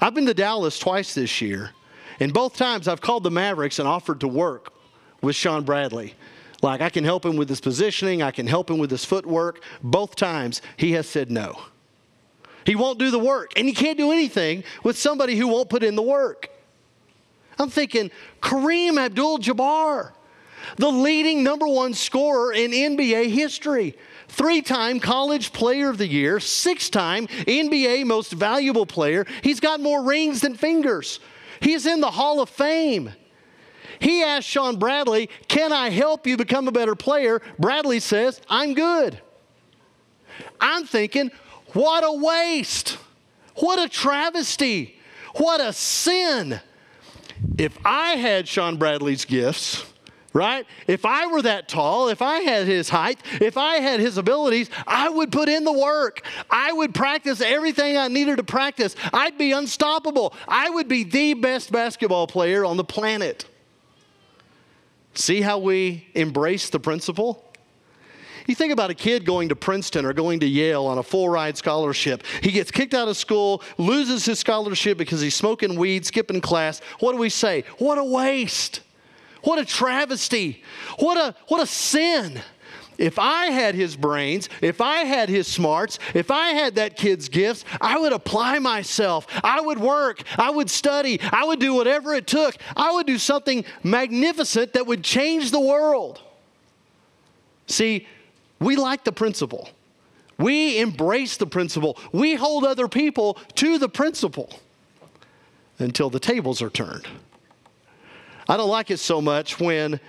I've 0.00 0.14
been 0.14 0.24
to 0.24 0.32
Dallas 0.32 0.78
twice 0.78 1.12
this 1.12 1.42
year, 1.42 1.72
and 2.18 2.32
both 2.32 2.56
times 2.56 2.88
I've 2.88 3.02
called 3.02 3.24
the 3.24 3.30
Mavericks 3.30 3.78
and 3.78 3.86
offered 3.86 4.20
to 4.20 4.28
work 4.28 4.72
with 5.20 5.36
Shawn 5.36 5.64
Bradley. 5.64 6.14
Like, 6.62 6.80
I 6.80 6.88
can 6.88 7.04
help 7.04 7.26
him 7.26 7.36
with 7.36 7.50
his 7.50 7.60
positioning, 7.60 8.22
I 8.22 8.30
can 8.30 8.46
help 8.46 8.70
him 8.70 8.78
with 8.78 8.90
his 8.90 9.04
footwork. 9.04 9.62
Both 9.82 10.16
times 10.16 10.62
he 10.78 10.92
has 10.92 11.06
said 11.06 11.30
no. 11.30 11.60
He 12.70 12.76
won't 12.76 13.00
do 13.00 13.10
the 13.10 13.18
work, 13.18 13.54
and 13.56 13.66
you 13.66 13.74
can't 13.74 13.98
do 13.98 14.12
anything 14.12 14.62
with 14.84 14.96
somebody 14.96 15.34
who 15.34 15.48
won't 15.48 15.68
put 15.68 15.82
in 15.82 15.96
the 15.96 16.02
work. 16.02 16.50
I'm 17.58 17.68
thinking, 17.68 18.12
Kareem 18.40 18.96
Abdul 18.96 19.40
Jabbar, 19.40 20.12
the 20.76 20.88
leading 20.88 21.42
number 21.42 21.66
one 21.66 21.94
scorer 21.94 22.52
in 22.52 22.70
NBA 22.70 23.32
history 23.32 23.96
three 24.28 24.62
time 24.62 25.00
College 25.00 25.52
Player 25.52 25.90
of 25.90 25.98
the 25.98 26.06
Year, 26.06 26.38
six 26.38 26.88
time 26.88 27.26
NBA 27.26 28.06
Most 28.06 28.30
Valuable 28.30 28.86
Player. 28.86 29.26
He's 29.42 29.58
got 29.58 29.80
more 29.80 30.04
rings 30.04 30.42
than 30.42 30.54
fingers. 30.54 31.18
He's 31.58 31.86
in 31.86 32.00
the 32.00 32.12
Hall 32.12 32.40
of 32.40 32.48
Fame. 32.48 33.10
He 33.98 34.22
asked 34.22 34.46
Shawn 34.46 34.78
Bradley, 34.78 35.28
Can 35.48 35.72
I 35.72 35.90
help 35.90 36.24
you 36.24 36.36
become 36.36 36.68
a 36.68 36.72
better 36.72 36.94
player? 36.94 37.42
Bradley 37.58 37.98
says, 37.98 38.40
I'm 38.48 38.74
good. 38.74 39.20
I'm 40.60 40.86
thinking, 40.86 41.32
What 41.72 42.04
a 42.04 42.12
waste. 42.12 42.98
What 43.56 43.78
a 43.78 43.88
travesty. 43.88 44.98
What 45.36 45.60
a 45.60 45.72
sin. 45.72 46.60
If 47.58 47.78
I 47.84 48.16
had 48.16 48.48
Shawn 48.48 48.76
Bradley's 48.76 49.24
gifts, 49.24 49.84
right? 50.32 50.66
If 50.86 51.04
I 51.04 51.26
were 51.26 51.42
that 51.42 51.68
tall, 51.68 52.08
if 52.08 52.22
I 52.22 52.40
had 52.40 52.66
his 52.66 52.88
height, 52.88 53.20
if 53.40 53.56
I 53.56 53.76
had 53.76 54.00
his 54.00 54.18
abilities, 54.18 54.70
I 54.86 55.08
would 55.08 55.32
put 55.32 55.48
in 55.48 55.64
the 55.64 55.72
work. 55.72 56.22
I 56.50 56.72
would 56.72 56.94
practice 56.94 57.40
everything 57.40 57.96
I 57.96 58.08
needed 58.08 58.36
to 58.36 58.44
practice. 58.44 58.94
I'd 59.12 59.38
be 59.38 59.52
unstoppable. 59.52 60.34
I 60.46 60.70
would 60.70 60.88
be 60.88 61.04
the 61.04 61.34
best 61.34 61.72
basketball 61.72 62.26
player 62.26 62.64
on 62.64 62.76
the 62.76 62.84
planet. 62.84 63.46
See 65.14 65.40
how 65.40 65.58
we 65.58 66.06
embrace 66.14 66.70
the 66.70 66.80
principle? 66.80 67.49
You 68.50 68.56
think 68.56 68.72
about 68.72 68.90
a 68.90 68.94
kid 68.94 69.24
going 69.24 69.50
to 69.50 69.54
Princeton 69.54 70.04
or 70.04 70.12
going 70.12 70.40
to 70.40 70.46
Yale 70.46 70.84
on 70.84 70.98
a 70.98 71.04
full 71.04 71.28
ride 71.28 71.56
scholarship. 71.56 72.24
He 72.42 72.50
gets 72.50 72.72
kicked 72.72 72.94
out 72.94 73.06
of 73.06 73.16
school, 73.16 73.62
loses 73.78 74.24
his 74.24 74.40
scholarship 74.40 74.98
because 74.98 75.20
he's 75.20 75.36
smoking 75.36 75.76
weed, 75.76 76.04
skipping 76.04 76.40
class. 76.40 76.80
What 76.98 77.12
do 77.12 77.18
we 77.18 77.28
say? 77.28 77.62
What 77.78 77.96
a 77.96 78.02
waste. 78.02 78.80
What 79.44 79.60
a 79.60 79.64
travesty. 79.64 80.64
What 80.98 81.16
a, 81.16 81.36
what 81.46 81.62
a 81.62 81.66
sin. 81.66 82.42
If 82.98 83.20
I 83.20 83.52
had 83.52 83.76
his 83.76 83.94
brains, 83.94 84.48
if 84.60 84.80
I 84.80 85.04
had 85.04 85.28
his 85.28 85.46
smarts, 85.46 86.00
if 86.12 86.32
I 86.32 86.48
had 86.48 86.74
that 86.74 86.96
kid's 86.96 87.28
gifts, 87.28 87.64
I 87.80 88.00
would 88.00 88.12
apply 88.12 88.58
myself. 88.58 89.28
I 89.44 89.60
would 89.60 89.78
work. 89.78 90.24
I 90.36 90.50
would 90.50 90.70
study. 90.70 91.20
I 91.30 91.44
would 91.44 91.60
do 91.60 91.72
whatever 91.72 92.14
it 92.14 92.26
took. 92.26 92.56
I 92.76 92.90
would 92.90 93.06
do 93.06 93.16
something 93.16 93.64
magnificent 93.84 94.72
that 94.72 94.88
would 94.88 95.04
change 95.04 95.52
the 95.52 95.60
world. 95.60 96.20
See, 97.68 98.08
we 98.60 98.76
like 98.76 99.04
the 99.04 99.12
principle. 99.12 99.70
We 100.38 100.78
embrace 100.78 101.36
the 101.36 101.46
principle. 101.46 101.98
We 102.12 102.34
hold 102.34 102.64
other 102.64 102.88
people 102.88 103.38
to 103.56 103.78
the 103.78 103.88
principle 103.88 104.50
until 105.78 106.10
the 106.10 106.20
tables 106.20 106.62
are 106.62 106.70
turned. 106.70 107.06
I 108.48 108.56
don't 108.56 108.68
like 108.68 108.90
it 108.90 108.98
so 108.98 109.20
much 109.20 109.60
when 109.60 110.00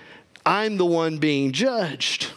I'm 0.44 0.76
the 0.76 0.86
one 0.86 1.18
being 1.18 1.52
judged. 1.52 2.32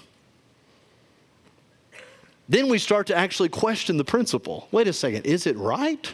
Then 2.47 2.69
we 2.69 2.77
start 2.77 3.07
to 3.07 3.15
actually 3.15 3.49
question 3.49 3.97
the 3.97 4.03
principle. 4.03 4.67
Wait 4.71 4.87
a 4.87 4.93
second, 4.93 5.25
is 5.25 5.47
it 5.47 5.57
right? 5.57 6.13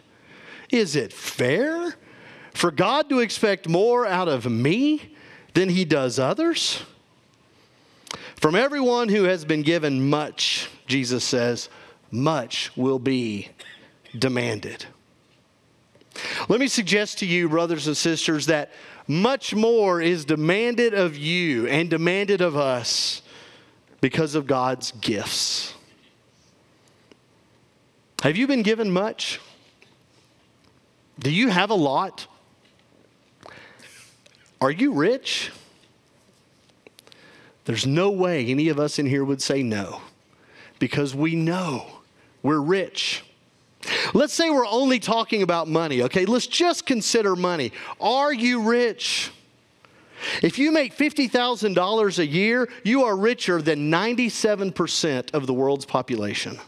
Is 0.70 0.96
it 0.96 1.12
fair 1.12 1.96
for 2.54 2.72
God 2.72 3.10
to 3.10 3.20
expect 3.20 3.68
more 3.68 4.08
out 4.08 4.30
of 4.30 4.50
me 4.50 5.16
than 5.54 5.70
he 5.70 5.84
does 5.84 6.20
others? 6.20 6.84
From 8.42 8.56
everyone 8.56 9.08
who 9.08 9.26
has 9.26 9.46
been 9.46 9.62
given 9.62 10.10
much, 10.10 10.68
Jesus 10.88 11.24
says, 11.24 11.70
much 12.10 12.76
will 12.76 12.98
be 12.98 13.50
demanded. 14.18 14.84
Let 16.50 16.60
me 16.60 16.68
suggest 16.68 17.20
to 17.20 17.28
you, 17.28 17.48
brothers 17.50 17.86
and 17.86 17.96
sisters, 17.96 18.48
that 18.48 18.72
much 19.08 19.54
more 19.54 20.02
is 20.02 20.26
demanded 20.26 20.96
of 20.96 21.16
you 21.16 21.68
and 21.68 21.88
demanded 21.88 22.42
of 22.42 22.58
us 22.58 23.22
because 24.02 24.34
of 24.34 24.48
God's 24.48 24.92
gifts. 24.94 25.76
Have 28.24 28.38
you 28.38 28.48
been 28.48 28.64
given 28.64 28.90
much? 28.90 29.40
Do 31.20 31.30
you 31.30 31.50
have 31.50 31.70
a 31.70 31.76
lot? 31.76 32.26
Are 34.60 34.72
you 34.72 34.94
rich? 34.94 35.52
There's 37.66 37.86
no 37.86 38.10
way 38.10 38.46
any 38.48 38.70
of 38.70 38.80
us 38.80 39.00
in 39.00 39.06
here 39.06 39.24
would 39.24 39.42
say 39.42 39.64
no 39.64 40.02
because 40.80 41.14
we 41.14 41.36
know 41.36 41.86
we're 42.42 42.60
rich. 42.60 43.24
Let's 44.14 44.34
say 44.34 44.50
we're 44.50 44.68
only 44.68 45.00
talking 45.00 45.42
about 45.42 45.68
money, 45.68 46.04
okay? 46.04 46.26
Let's 46.26 46.48
just 46.48 46.86
consider 46.86 47.36
money. 47.36 47.72
Are 48.00 48.34
you 48.34 48.62
rich? 48.62 49.32
If 50.42 50.60
you 50.60 50.72
make 50.72 50.96
$50,000 50.96 52.20
a 52.20 52.26
year, 52.26 52.70
you 52.84 53.04
are 53.04 53.16
richer 53.16 53.62
than 53.62 53.92
97% 53.92 55.34
of 55.34 55.48
the 55.48 55.54
world's 55.54 55.86
population. 55.86 56.60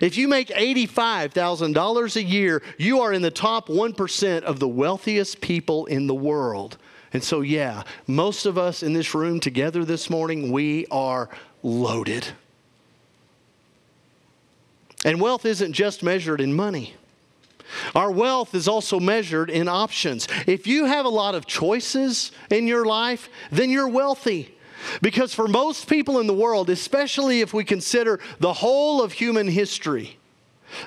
If 0.00 0.16
you 0.16 0.26
make 0.26 0.48
$85,000 0.48 2.16
a 2.16 2.22
year, 2.22 2.62
you 2.78 3.00
are 3.00 3.12
in 3.12 3.20
the 3.20 3.30
top 3.30 3.68
1% 3.68 4.42
of 4.42 4.58
the 4.58 4.68
wealthiest 4.68 5.40
people 5.42 5.84
in 5.86 6.06
the 6.06 6.14
world. 6.14 6.78
And 7.16 7.24
so, 7.24 7.40
yeah, 7.40 7.84
most 8.06 8.44
of 8.44 8.58
us 8.58 8.82
in 8.82 8.92
this 8.92 9.14
room 9.14 9.40
together 9.40 9.86
this 9.86 10.10
morning, 10.10 10.52
we 10.52 10.84
are 10.90 11.30
loaded. 11.62 12.28
And 15.02 15.18
wealth 15.18 15.46
isn't 15.46 15.72
just 15.72 16.02
measured 16.02 16.42
in 16.42 16.52
money. 16.52 16.92
Our 17.94 18.10
wealth 18.10 18.54
is 18.54 18.68
also 18.68 19.00
measured 19.00 19.48
in 19.48 19.66
options. 19.66 20.28
If 20.46 20.66
you 20.66 20.84
have 20.84 21.06
a 21.06 21.08
lot 21.08 21.34
of 21.34 21.46
choices 21.46 22.32
in 22.50 22.66
your 22.66 22.84
life, 22.84 23.30
then 23.50 23.70
you're 23.70 23.88
wealthy. 23.88 24.54
Because 25.00 25.32
for 25.32 25.48
most 25.48 25.88
people 25.88 26.20
in 26.20 26.26
the 26.26 26.34
world, 26.34 26.68
especially 26.68 27.40
if 27.40 27.54
we 27.54 27.64
consider 27.64 28.20
the 28.40 28.52
whole 28.52 29.02
of 29.02 29.12
human 29.12 29.48
history, 29.48 30.18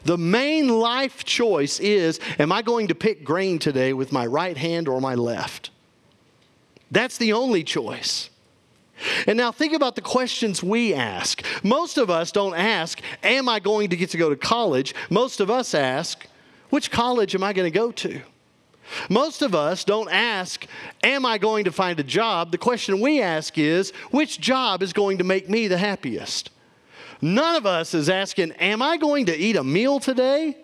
the 0.03 0.19
main 0.19 0.67
life 0.67 1.23
choice 1.23 1.79
is 1.79 2.19
Am 2.37 2.51
I 2.51 2.61
going 2.61 2.89
to 2.89 2.93
pick 2.93 3.23
grain 3.23 3.57
today 3.57 3.93
with 3.93 4.11
my 4.11 4.27
right 4.27 4.57
hand 4.57 4.87
or 4.87 5.01
my 5.01 5.15
left? 5.15 5.71
That's 6.91 7.17
the 7.17 7.33
only 7.33 7.63
choice. 7.63 8.29
And 9.27 9.37
now 9.37 9.51
think 9.51 9.73
about 9.73 9.95
the 9.95 10.01
questions 10.01 10.61
we 10.61 10.93
ask. 10.93 11.43
Most 11.63 11.97
of 11.97 12.09
us 12.09 12.31
don't 12.31 12.55
ask, 12.55 13.01
Am 13.23 13.47
I 13.47 13.59
going 13.59 13.89
to 13.89 13.95
get 13.95 14.09
to 14.11 14.17
go 14.17 14.29
to 14.29 14.35
college? 14.35 14.93
Most 15.09 15.39
of 15.39 15.49
us 15.49 15.73
ask, 15.73 16.25
Which 16.69 16.91
college 16.91 17.35
am 17.35 17.43
I 17.43 17.53
going 17.53 17.71
to 17.71 17.77
go 17.77 17.91
to? 17.91 18.21
Most 19.09 19.41
of 19.41 19.53
us 19.53 19.83
don't 19.83 20.11
ask, 20.11 20.65
Am 21.03 21.25
I 21.25 21.37
going 21.37 21.65
to 21.65 21.71
find 21.71 21.99
a 21.99 22.03
job? 22.03 22.51
The 22.51 22.57
question 22.57 22.99
we 22.99 23.21
ask 23.21 23.57
is, 23.57 23.91
Which 24.11 24.41
job 24.41 24.83
is 24.83 24.91
going 24.91 25.19
to 25.19 25.23
make 25.23 25.49
me 25.49 25.67
the 25.67 25.77
happiest? 25.77 26.49
None 27.21 27.55
of 27.55 27.65
us 27.65 27.93
is 27.93 28.09
asking, 28.09 28.53
Am 28.53 28.81
I 28.81 28.97
going 28.97 29.27
to 29.27 29.37
eat 29.37 29.55
a 29.55 29.63
meal 29.63 29.99
today? 29.99 30.57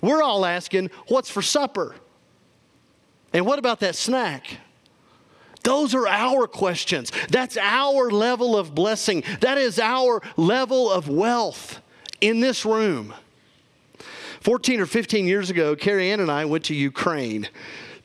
We're 0.00 0.22
all 0.22 0.46
asking, 0.46 0.90
What's 1.08 1.30
for 1.30 1.42
supper? 1.42 1.94
And 3.34 3.46
what 3.46 3.58
about 3.58 3.80
that 3.80 3.96
snack? 3.96 4.58
Those 5.62 5.94
are 5.94 6.06
our 6.06 6.46
questions. 6.46 7.12
That's 7.28 7.56
our 7.56 8.10
level 8.10 8.56
of 8.56 8.74
blessing. 8.74 9.22
That 9.40 9.58
is 9.58 9.78
our 9.78 10.22
level 10.36 10.90
of 10.90 11.08
wealth 11.08 11.80
in 12.20 12.40
this 12.40 12.64
room. 12.64 13.14
14 14.40 14.80
or 14.80 14.86
15 14.86 15.26
years 15.26 15.50
ago, 15.50 15.76
Carrie 15.76 16.10
Ann 16.10 16.20
and 16.20 16.30
I 16.30 16.44
went 16.44 16.64
to 16.64 16.74
Ukraine 16.74 17.48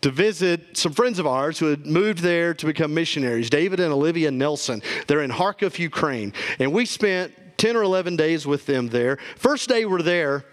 to 0.02 0.12
visit 0.12 0.78
some 0.78 0.94
friends 0.94 1.18
of 1.18 1.26
ours 1.26 1.58
who 1.58 1.66
had 1.66 1.86
moved 1.88 2.20
there 2.20 2.54
to 2.54 2.66
become 2.66 2.94
missionaries, 2.94 3.50
David 3.50 3.80
and 3.80 3.92
Olivia 3.92 4.30
Nelson. 4.30 4.84
They're 5.08 5.24
in 5.24 5.32
Kharkov, 5.32 5.80
Ukraine. 5.80 6.34
And 6.60 6.72
we 6.72 6.86
spent 6.86 7.34
10 7.58 7.76
or 7.76 7.82
11 7.82 8.16
days 8.16 8.46
with 8.46 8.68
them 8.68 8.90
there. 8.90 9.18
First 9.36 9.68
day 9.68 9.86
we're 9.86 10.04
there, 10.04 10.46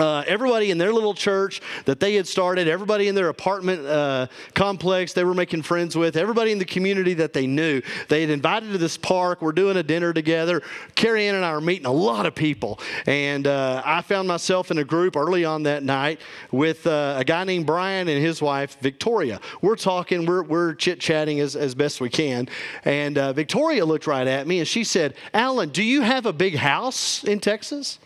uh, 0.00 0.24
everybody 0.26 0.70
in 0.70 0.78
their 0.78 0.92
little 0.92 1.14
church 1.14 1.60
that 1.84 2.00
they 2.00 2.14
had 2.14 2.26
started, 2.26 2.68
everybody 2.68 3.08
in 3.08 3.14
their 3.14 3.28
apartment 3.28 3.86
uh, 3.86 4.26
complex 4.54 5.12
they 5.12 5.24
were 5.24 5.34
making 5.34 5.62
friends 5.62 5.96
with, 5.96 6.16
everybody 6.16 6.52
in 6.52 6.58
the 6.58 6.64
community 6.64 7.14
that 7.14 7.32
they 7.32 7.46
knew. 7.46 7.80
They 8.08 8.20
had 8.20 8.30
invited 8.30 8.72
to 8.72 8.78
this 8.78 8.96
park. 8.96 9.42
We're 9.42 9.52
doing 9.52 9.76
a 9.76 9.82
dinner 9.82 10.12
together. 10.12 10.62
Carrie 10.94 11.26
Ann 11.26 11.34
and 11.34 11.44
I 11.44 11.50
are 11.50 11.60
meeting 11.60 11.86
a 11.86 11.92
lot 11.92 12.26
of 12.26 12.34
people. 12.34 12.80
And 13.06 13.46
uh, 13.46 13.82
I 13.84 14.02
found 14.02 14.28
myself 14.28 14.70
in 14.70 14.78
a 14.78 14.84
group 14.84 15.16
early 15.16 15.44
on 15.44 15.62
that 15.64 15.82
night 15.82 16.20
with 16.50 16.86
uh, 16.86 17.16
a 17.18 17.24
guy 17.24 17.44
named 17.44 17.66
Brian 17.66 18.08
and 18.08 18.22
his 18.22 18.42
wife, 18.42 18.78
Victoria. 18.80 19.40
We're 19.62 19.76
talking, 19.76 20.26
we're, 20.26 20.42
we're 20.42 20.74
chit 20.74 21.00
chatting 21.00 21.40
as, 21.40 21.56
as 21.56 21.74
best 21.74 22.00
we 22.00 22.10
can. 22.10 22.48
And 22.84 23.18
uh, 23.18 23.32
Victoria 23.32 23.84
looked 23.84 24.06
right 24.06 24.26
at 24.26 24.46
me 24.46 24.58
and 24.58 24.68
she 24.68 24.84
said, 24.84 25.14
Alan, 25.32 25.70
do 25.70 25.82
you 25.82 26.02
have 26.02 26.26
a 26.26 26.32
big 26.32 26.56
house 26.56 27.24
in 27.24 27.40
Texas? 27.40 27.98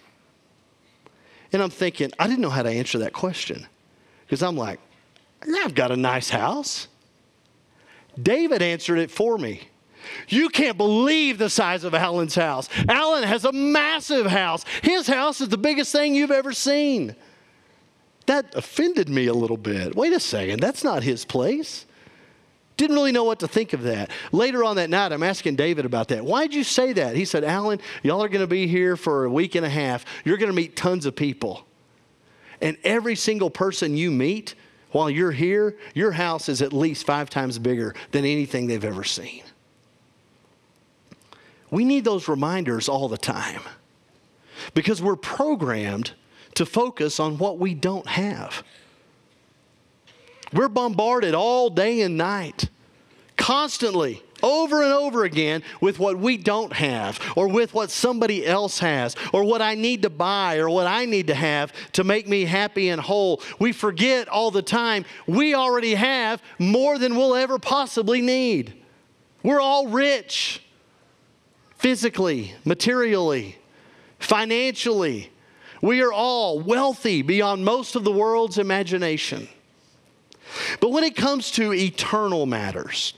And 1.52 1.62
I'm 1.62 1.70
thinking, 1.70 2.12
I 2.18 2.26
didn't 2.26 2.40
know 2.40 2.50
how 2.50 2.62
to 2.62 2.70
answer 2.70 2.98
that 2.98 3.12
question 3.12 3.66
because 4.24 4.42
I'm 4.42 4.56
like, 4.56 4.78
I've 5.64 5.74
got 5.74 5.90
a 5.90 5.96
nice 5.96 6.30
house. 6.30 6.88
David 8.20 8.62
answered 8.62 8.98
it 8.98 9.10
for 9.10 9.38
me. 9.38 9.68
You 10.28 10.48
can't 10.48 10.76
believe 10.76 11.38
the 11.38 11.50
size 11.50 11.84
of 11.84 11.94
Alan's 11.94 12.34
house. 12.34 12.68
Alan 12.88 13.22
has 13.22 13.44
a 13.44 13.52
massive 13.52 14.26
house. 14.26 14.64
His 14.82 15.06
house 15.06 15.40
is 15.40 15.48
the 15.48 15.58
biggest 15.58 15.92
thing 15.92 16.14
you've 16.14 16.30
ever 16.30 16.52
seen. 16.52 17.14
That 18.26 18.54
offended 18.54 19.08
me 19.08 19.26
a 19.26 19.34
little 19.34 19.56
bit. 19.56 19.96
Wait 19.96 20.12
a 20.12 20.20
second, 20.20 20.60
that's 20.60 20.84
not 20.84 21.02
his 21.02 21.24
place. 21.24 21.86
Didn't 22.80 22.96
really 22.96 23.12
know 23.12 23.24
what 23.24 23.40
to 23.40 23.46
think 23.46 23.74
of 23.74 23.82
that. 23.82 24.10
Later 24.32 24.64
on 24.64 24.76
that 24.76 24.88
night, 24.88 25.12
I'm 25.12 25.22
asking 25.22 25.56
David 25.56 25.84
about 25.84 26.08
that. 26.08 26.24
Why'd 26.24 26.54
you 26.54 26.64
say 26.64 26.94
that? 26.94 27.14
He 27.14 27.26
said, 27.26 27.44
Alan, 27.44 27.78
y'all 28.02 28.24
are 28.24 28.28
going 28.30 28.40
to 28.40 28.46
be 28.46 28.66
here 28.66 28.96
for 28.96 29.26
a 29.26 29.30
week 29.30 29.54
and 29.54 29.66
a 29.66 29.68
half. 29.68 30.06
You're 30.24 30.38
going 30.38 30.48
to 30.48 30.56
meet 30.56 30.76
tons 30.76 31.04
of 31.04 31.14
people. 31.14 31.66
And 32.58 32.78
every 32.82 33.16
single 33.16 33.50
person 33.50 33.98
you 33.98 34.10
meet 34.10 34.54
while 34.92 35.10
you're 35.10 35.30
here, 35.30 35.76
your 35.92 36.12
house 36.12 36.48
is 36.48 36.62
at 36.62 36.72
least 36.72 37.04
five 37.04 37.28
times 37.28 37.58
bigger 37.58 37.94
than 38.12 38.24
anything 38.24 38.66
they've 38.66 38.82
ever 38.82 39.04
seen. 39.04 39.42
We 41.70 41.84
need 41.84 42.04
those 42.04 42.28
reminders 42.28 42.88
all 42.88 43.10
the 43.10 43.18
time 43.18 43.60
because 44.72 45.02
we're 45.02 45.16
programmed 45.16 46.12
to 46.54 46.64
focus 46.64 47.20
on 47.20 47.36
what 47.36 47.58
we 47.58 47.74
don't 47.74 48.06
have. 48.06 48.64
We're 50.52 50.68
bombarded 50.68 51.34
all 51.34 51.70
day 51.70 52.00
and 52.00 52.16
night, 52.16 52.68
constantly, 53.36 54.22
over 54.42 54.82
and 54.82 54.92
over 54.92 55.24
again, 55.24 55.62
with 55.80 55.98
what 55.98 56.18
we 56.18 56.36
don't 56.36 56.72
have, 56.72 57.20
or 57.36 57.46
with 57.46 57.74
what 57.74 57.90
somebody 57.90 58.46
else 58.46 58.78
has, 58.78 59.14
or 59.32 59.44
what 59.44 59.62
I 59.62 59.74
need 59.74 60.02
to 60.02 60.10
buy, 60.10 60.56
or 60.56 60.70
what 60.70 60.86
I 60.86 61.04
need 61.04 61.26
to 61.26 61.34
have 61.34 61.72
to 61.92 62.04
make 62.04 62.26
me 62.26 62.44
happy 62.44 62.88
and 62.88 63.00
whole. 63.00 63.42
We 63.58 63.72
forget 63.72 64.28
all 64.28 64.50
the 64.50 64.62
time 64.62 65.04
we 65.26 65.54
already 65.54 65.94
have 65.94 66.42
more 66.58 66.98
than 66.98 67.16
we'll 67.16 67.36
ever 67.36 67.58
possibly 67.58 68.22
need. 68.22 68.74
We're 69.42 69.60
all 69.60 69.88
rich 69.88 70.62
physically, 71.76 72.54
materially, 72.64 73.58
financially. 74.18 75.30
We 75.82 76.02
are 76.02 76.12
all 76.12 76.60
wealthy 76.60 77.22
beyond 77.22 77.64
most 77.64 77.94
of 77.94 78.04
the 78.04 78.12
world's 78.12 78.58
imagination. 78.58 79.48
But 80.80 80.90
when 80.90 81.04
it 81.04 81.16
comes 81.16 81.50
to 81.52 81.72
eternal 81.72 82.46
matters, 82.46 83.14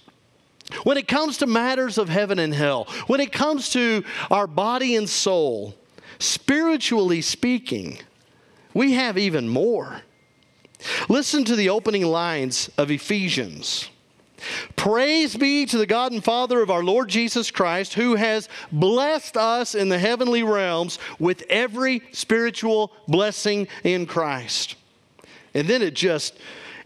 when 0.85 0.97
it 0.97 1.09
comes 1.09 1.39
to 1.39 1.47
matters 1.47 1.99
of 1.99 2.09
heaven 2.09 2.39
and 2.39 2.55
hell, 2.55 2.87
when 3.07 3.21
it 3.21 3.33
comes 3.33 3.71
to 3.71 4.05
our 4.31 4.47
body 4.47 4.97
and 4.97 5.09
soul, 5.09 5.75
spiritually 6.19 7.21
speaking, 7.21 7.99
we 8.75 8.93
have 8.93 9.19
even 9.19 9.49
more. 9.49 10.03
Listen 11.09 11.45
to 11.45 11.57
the 11.57 11.69
opening 11.69 12.05
lines 12.05 12.71
of 12.79 12.91
Ephesians. 12.91 13.89
Praise 14.75 15.37
be 15.37 15.67
to 15.67 15.79
the 15.79 15.87
God 15.87 16.11
and 16.11 16.25
Father 16.25 16.63
of 16.63 16.71
our 16.71 16.83
Lord 16.83 17.09
Jesus 17.09 17.51
Christ, 17.51 17.95
who 17.95 18.17
has 18.17 18.49
blessed 18.73 19.37
us 19.37 19.75
in 19.75 19.89
the 19.89 19.99
heavenly 19.99 20.43
realms 20.43 20.99
with 21.21 21.45
every 21.49 22.03
spiritual 22.11 22.93
blessing 23.07 23.69
in 23.85 24.07
Christ. 24.07 24.75
And 25.55 25.69
then 25.69 25.83
it 25.83 25.95
just 25.95 26.37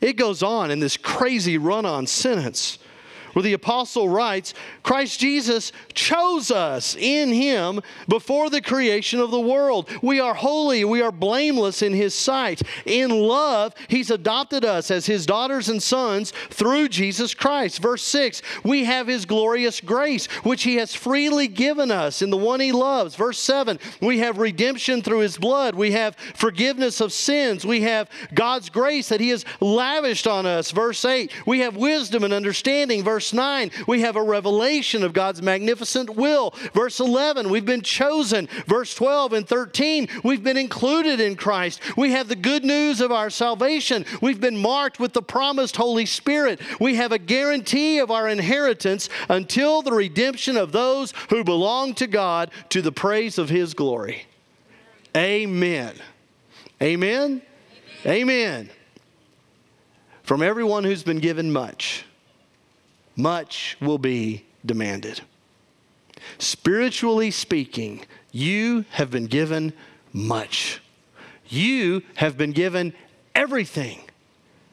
it 0.07 0.17
goes 0.17 0.41
on 0.41 0.71
in 0.71 0.79
this 0.79 0.97
crazy 0.97 1.59
run 1.59 1.85
on 1.85 2.07
sentence 2.07 2.79
where 3.37 3.43
the 3.43 3.53
apostle 3.53 4.09
writes, 4.09 4.55
Christ 4.83 5.21
Jesus 5.21 5.71
chose 5.93 6.51
us 6.51 6.97
in 6.97 7.29
him 7.29 7.83
before 8.09 8.49
the 8.49 8.63
creation 8.63 9.21
of 9.21 9.31
the 9.31 9.39
world. 9.39 9.91
We 10.01 10.21
are 10.21 10.33
holy, 10.33 10.87
we 10.87 11.03
are 11.03 11.13
blameless 11.13 11.83
in 11.83 11.93
his 11.93 12.15
sight. 12.15 12.63
In 12.87 13.11
love, 13.11 13.75
he's 13.89 14.11
adopted 14.11 14.65
us 14.65 14.91
as 14.91 15.05
his 15.05 15.27
daughters 15.27 15.69
and 15.69 15.83
sons 15.83 16.31
through 16.49 16.89
Jesus 16.89 17.35
Christ. 17.35 17.83
Verse 17.83 18.03
6 18.05 18.41
We 18.65 18.85
have 18.85 19.07
his 19.07 19.27
glorious 19.27 19.83
grace, 19.83 20.29
which 20.43 20.63
he 20.63 20.77
has 20.77 20.95
freely 20.95 21.47
given 21.47 21.91
us 21.91 22.23
in 22.23 22.31
the 22.31 22.39
one 22.39 22.61
he 22.61 22.73
loves. 22.73 23.17
Verse 23.17 23.39
7 23.39 23.79
We 24.01 24.21
have 24.21 24.39
redemption 24.39 25.03
through 25.03 25.19
his 25.19 25.37
blood, 25.37 25.75
we 25.75 25.91
have 25.91 26.17
forgiveness 26.37 27.03
of 27.03 27.13
sins, 27.13 27.67
we 27.67 27.83
have 27.83 28.09
God's 28.33 28.71
grace 28.71 29.11
that 29.11 29.21
he 29.21 29.29
has 29.29 29.45
lavished 29.61 30.27
on 30.27 30.47
us. 30.47 30.71
Verse 30.71 31.05
8 31.05 31.31
We 31.47 31.61
have 31.61 31.77
wisdom 31.77 32.25
and 32.25 32.33
understanding. 32.33 33.05
Verse 33.05 33.26
Verse 33.27 33.35
9, 33.35 33.73
we 33.89 34.03
have 34.03 34.15
a 34.15 34.23
revelation 34.23 35.03
of 35.03 35.13
God's 35.13 35.43
magnificent 35.43 36.11
will. 36.11 36.55
Verse 36.73 37.01
11, 37.01 37.51
we've 37.51 37.67
been 37.67 37.83
chosen. 37.83 38.47
Verse 38.69 38.95
12 38.95 39.33
and 39.33 39.49
13, 39.49 40.07
we've 40.23 40.45
been 40.45 40.57
included 40.57 41.19
in 41.19 41.35
Christ. 41.35 41.81
We 41.97 42.13
have 42.13 42.29
the 42.29 42.37
good 42.37 42.65
news 42.65 43.01
of 43.01 43.11
our 43.11 43.29
salvation. 43.29 44.07
We've 44.23 44.41
been 44.41 44.57
marked 44.57 45.01
with 45.01 45.13
the 45.13 45.23
promised 45.23 45.75
Holy 45.75 46.07
Spirit. 46.07 46.61
We 46.79 46.95
have 46.95 47.11
a 47.11 47.19
guarantee 47.19 47.99
of 47.99 48.13
our 48.13 48.29
inheritance 48.29 49.09
until 49.29 49.83
the 49.83 49.91
redemption 49.91 50.57
of 50.57 50.71
those 50.71 51.13
who 51.31 51.43
belong 51.43 51.95
to 51.95 52.07
God 52.07 52.53
to 52.69 52.81
the 52.81 52.93
praise 52.93 53.39
of 53.39 53.49
His 53.49 53.75
glory. 53.75 54.23
Amen. 55.17 55.97
Amen. 56.81 57.43
Amen. 57.43 57.43
Amen. 58.07 58.71
From 60.23 60.43
everyone 60.43 60.85
who's 60.85 61.03
been 61.03 61.19
given 61.19 61.53
much 61.53 62.05
much 63.17 63.77
will 63.81 63.99
be 63.99 64.45
demanded. 64.65 65.21
Spiritually 66.39 67.31
speaking, 67.31 68.05
you 68.33 68.85
have 68.91 69.11
been 69.11 69.27
given 69.27 69.73
much. 70.13 70.81
You 71.49 72.03
have 72.17 72.37
been 72.37 72.53
given 72.53 72.93
everything 73.35 74.01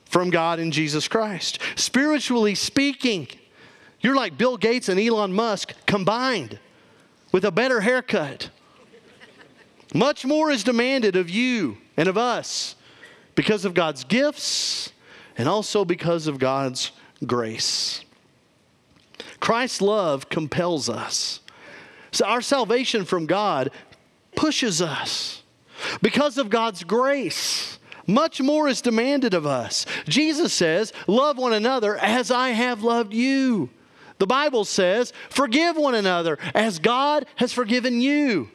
from 0.06 0.30
God 0.30 0.60
in 0.60 0.72
Jesus 0.72 1.08
Christ. 1.08 1.60
Spiritually 1.76 2.56
speaking, 2.56 3.28
you're 4.02 4.16
like 4.16 4.38
Bill 4.38 4.58
Gates 4.58 4.90
and 4.90 5.00
Elon 5.00 5.34
Musk 5.34 5.74
combined 5.86 6.60
with 7.32 7.46
a 7.46 7.52
better 7.52 7.82
haircut. 7.82 8.50
Much 9.94 10.26
more 10.26 10.52
is 10.52 10.64
demanded 10.64 11.16
of 11.16 11.30
you 11.30 11.78
and 11.96 12.08
of 12.08 12.18
us 12.18 12.76
because 13.36 13.66
of 13.66 13.74
God's 13.74 14.04
gifts 14.04 14.92
and 15.38 15.48
also 15.48 15.86
because 15.86 16.28
of 16.28 16.40
God's 16.40 16.92
grace. 17.26 18.04
Christ's 19.44 19.82
love 19.82 20.30
compels 20.30 20.88
us. 20.88 21.42
So 22.14 22.26
our 22.26 22.40
salvation 22.40 23.04
from 23.04 23.26
God 23.26 23.72
pushes 24.38 24.82
us. 24.82 25.44
Because 26.02 26.38
of 26.38 26.50
God's 26.50 26.86
grace, 26.86 27.78
much 28.08 28.40
more 28.40 28.70
is 28.70 28.82
demanded 28.82 29.34
of 29.34 29.46
us. 29.46 29.86
Jesus 30.08 30.54
says, 30.54 30.94
Love 31.08 31.38
one 31.38 31.52
another 31.52 31.98
as 31.98 32.32
I 32.32 32.52
have 32.52 32.84
loved 32.84 33.14
you. 33.14 33.70
The 34.18 34.28
Bible 34.28 34.64
says, 34.64 35.12
Forgive 35.30 35.76
one 35.76 35.96
another 35.96 36.40
as 36.56 36.80
God 36.80 37.26
has 37.36 37.52
forgiven 37.52 38.00
you. 38.00 38.50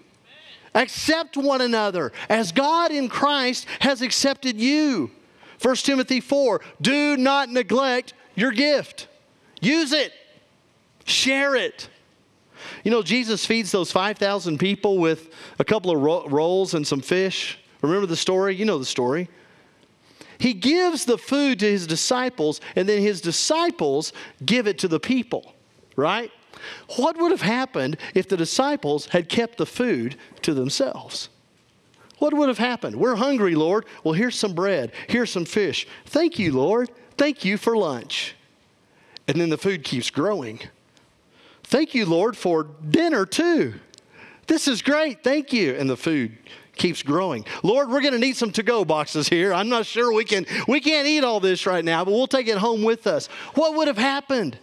Accept 0.75 1.37
one 1.37 1.61
another 1.61 2.15
as 2.31 2.51
God 2.51 2.93
in 2.93 3.11
Christ 3.11 3.67
has 3.81 4.01
accepted 4.01 4.59
you. 4.59 5.11
1 5.61 5.77
Timothy 5.77 6.21
4 6.21 6.63
Do 6.81 7.19
not 7.19 7.51
neglect 7.51 8.15
your 8.35 8.53
gift, 8.53 9.07
use 9.61 9.93
it. 9.93 10.15
Share 11.09 11.57
it. 11.57 11.89
You 12.85 12.91
know, 12.91 13.03
Jesus 13.03 13.47
feeds 13.47 13.73
those 13.73 13.91
5,000 13.91 14.59
people 14.59 14.99
with 14.99 15.33
a 15.59 15.65
couple 15.65 15.91
of 15.91 16.01
ro- 16.03 16.29
rolls 16.29 16.75
and 16.75 16.87
some 16.87 17.01
fish. 17.01 17.59
Remember 17.83 18.07
the 18.07 18.17
story? 18.17 18.55
You 18.55 18.67
know 18.67 18.79
the 18.79 18.85
story. 18.85 19.29
He 20.39 20.53
gives 20.53 21.05
the 21.05 21.17
food 21.17 21.61
to 21.61 21.67
his 21.67 21.87
disciples, 21.87 22.61
and 22.77 22.89
then 22.89 23.01
his 23.01 23.21
disciples 23.21 24.13
give 24.45 24.67
it 24.67 24.79
to 24.81 24.89
the 24.89 25.01
people, 25.01 25.55
right? 25.97 26.31
What 26.97 27.17
would 27.17 27.31
have 27.31 27.43
happened 27.43 27.97
if 28.15 28.29
the 28.29 28.37
disciples 28.37 29.07
had 29.07 29.29
kept 29.29 29.57
the 29.57 29.67
food 29.67 30.17
to 30.43 30.53
themselves? 30.53 31.31
What 32.19 32.35
would 32.35 32.49
have 32.49 32.59
happened? 32.59 32.97
We're 32.97 33.17
hungry, 33.17 33.55
Lord. 33.55 33.87
Well, 34.05 34.15
here's 34.15 34.39
some 34.39 34.53
bread. 34.53 34.93
Here's 35.09 35.31
some 35.31 35.45
fish. 35.45 35.87
Thank 36.05 36.39
you, 36.39 36.53
Lord. 36.53 36.91
Thank 37.17 37.45
you 37.45 37.57
for 37.57 37.77
lunch. 37.77 38.35
And 39.27 39.41
then 39.41 39.49
the 39.49 39.59
food 39.59 39.85
keeps 39.85 40.11
growing. 40.11 40.61
Thank 41.69 41.95
you, 41.95 42.07
Lord, 42.07 42.35
for 42.35 42.65
dinner 42.65 43.27
too. 43.27 43.75
This 44.47 44.67
is 44.67 44.81
great. 44.81 45.23
Thank 45.23 45.53
you. 45.53 45.75
And 45.75 45.89
the 45.89 45.99
food 45.99 46.39
keeps 46.77 47.03
growing. 47.03 47.45
Lord, 47.63 47.91
we're 47.91 48.01
going 48.01 48.15
to 48.15 48.19
need 48.19 48.37
some 48.39 48.51
to-go 48.53 48.87
boxes 48.87 49.29
here. 49.29 49.53
I'm 49.53 49.69
not 49.69 49.85
sure 49.85 50.11
we 50.11 50.25
can 50.25 50.47
we 50.67 50.81
can't 50.81 51.07
eat 51.07 51.25
all 51.25 51.41
this 51.41 51.67
right 51.67 51.85
now, 51.85 52.07
but 52.07 52.13
we'll 52.13 52.27
take 52.27 52.49
it 52.49 52.57
home 52.57 52.85
with 52.85 53.07
us. 53.07 53.27
What 53.55 53.75
would 53.75 53.87
have 53.87 53.99
happened? 53.99 54.59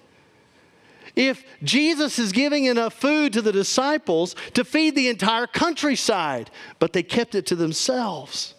If 1.16 1.46
Jesus 1.62 2.18
is 2.18 2.32
giving 2.32 2.66
enough 2.66 2.96
food 2.96 3.34
to 3.34 3.42
the 3.44 3.52
disciples 3.52 4.36
to 4.56 4.66
feed 4.66 4.96
the 4.96 5.08
entire 5.08 5.46
countryside, 5.46 6.50
but 6.80 6.92
they 6.92 7.04
kept 7.04 7.36
it 7.36 7.46
to 7.46 7.56
themselves. 7.56 8.55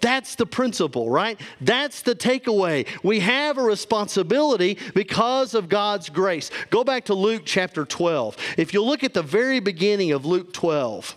That's 0.00 0.34
the 0.34 0.46
principle, 0.46 1.10
right? 1.10 1.40
That's 1.60 2.02
the 2.02 2.14
takeaway. 2.14 2.86
We 3.02 3.20
have 3.20 3.58
a 3.58 3.62
responsibility 3.62 4.78
because 4.94 5.54
of 5.54 5.68
God's 5.68 6.08
grace. 6.08 6.50
Go 6.70 6.84
back 6.84 7.06
to 7.06 7.14
Luke 7.14 7.42
chapter 7.44 7.84
12. 7.84 8.36
If 8.56 8.72
you 8.74 8.82
look 8.82 9.04
at 9.04 9.14
the 9.14 9.22
very 9.22 9.60
beginning 9.60 10.12
of 10.12 10.24
Luke 10.24 10.52
12, 10.52 11.16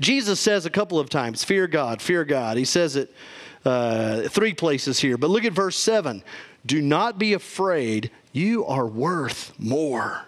Jesus 0.00 0.40
says 0.40 0.66
a 0.66 0.70
couple 0.70 0.98
of 0.98 1.08
times, 1.08 1.44
Fear 1.44 1.68
God, 1.68 2.02
fear 2.02 2.24
God. 2.24 2.56
He 2.56 2.64
says 2.64 2.96
it 2.96 3.12
uh, 3.64 4.22
three 4.28 4.54
places 4.54 4.98
here. 4.98 5.16
But 5.16 5.30
look 5.30 5.44
at 5.44 5.52
verse 5.52 5.76
7 5.76 6.22
Do 6.66 6.80
not 6.80 7.18
be 7.18 7.32
afraid, 7.32 8.10
you 8.32 8.64
are 8.66 8.86
worth 8.86 9.52
more. 9.58 10.24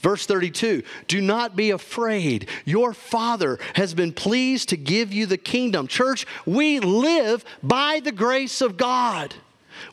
Verse 0.00 0.26
32 0.26 0.82
Do 1.06 1.20
not 1.20 1.56
be 1.56 1.70
afraid. 1.70 2.48
Your 2.64 2.92
Father 2.92 3.58
has 3.74 3.94
been 3.94 4.12
pleased 4.12 4.70
to 4.70 4.76
give 4.76 5.12
you 5.12 5.26
the 5.26 5.38
kingdom. 5.38 5.86
Church, 5.86 6.26
we 6.46 6.80
live 6.80 7.44
by 7.62 8.00
the 8.00 8.12
grace 8.12 8.60
of 8.60 8.76
God. 8.76 9.34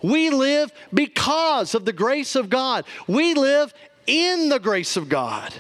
We 0.02 0.30
live 0.30 0.72
because 0.94 1.76
of 1.76 1.86
the 1.86 1.94
grace 1.94 2.36
of 2.36 2.50
God. 2.50 2.86
We 3.08 3.34
live 3.34 3.74
in 4.06 4.50
the 4.50 4.60
grace 4.60 4.98
of 4.98 5.10
God. 5.10 5.54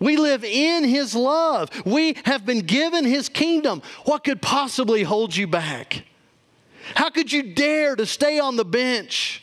We 0.00 0.16
live 0.16 0.44
in 0.44 0.84
His 0.84 1.14
love. 1.14 1.70
We 1.84 2.16
have 2.24 2.46
been 2.46 2.60
given 2.60 3.04
His 3.04 3.28
kingdom. 3.28 3.82
What 4.04 4.24
could 4.24 4.40
possibly 4.40 5.02
hold 5.02 5.34
you 5.34 5.46
back? 5.46 6.04
How 6.94 7.10
could 7.10 7.32
you 7.32 7.42
dare 7.54 7.96
to 7.96 8.06
stay 8.06 8.38
on 8.38 8.56
the 8.56 8.64
bench? 8.64 9.42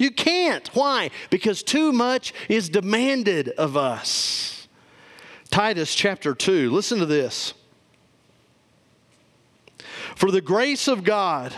You 0.00 0.10
can't. 0.10 0.66
Why? 0.68 1.10
Because 1.28 1.62
too 1.62 1.92
much 1.92 2.32
is 2.48 2.70
demanded 2.70 3.50
of 3.50 3.76
us. 3.76 4.66
Titus 5.50 5.94
chapter 5.94 6.34
2, 6.34 6.70
listen 6.70 7.00
to 7.00 7.06
this. 7.06 7.52
For 10.16 10.30
the 10.30 10.40
grace 10.40 10.88
of 10.88 11.04
God 11.04 11.54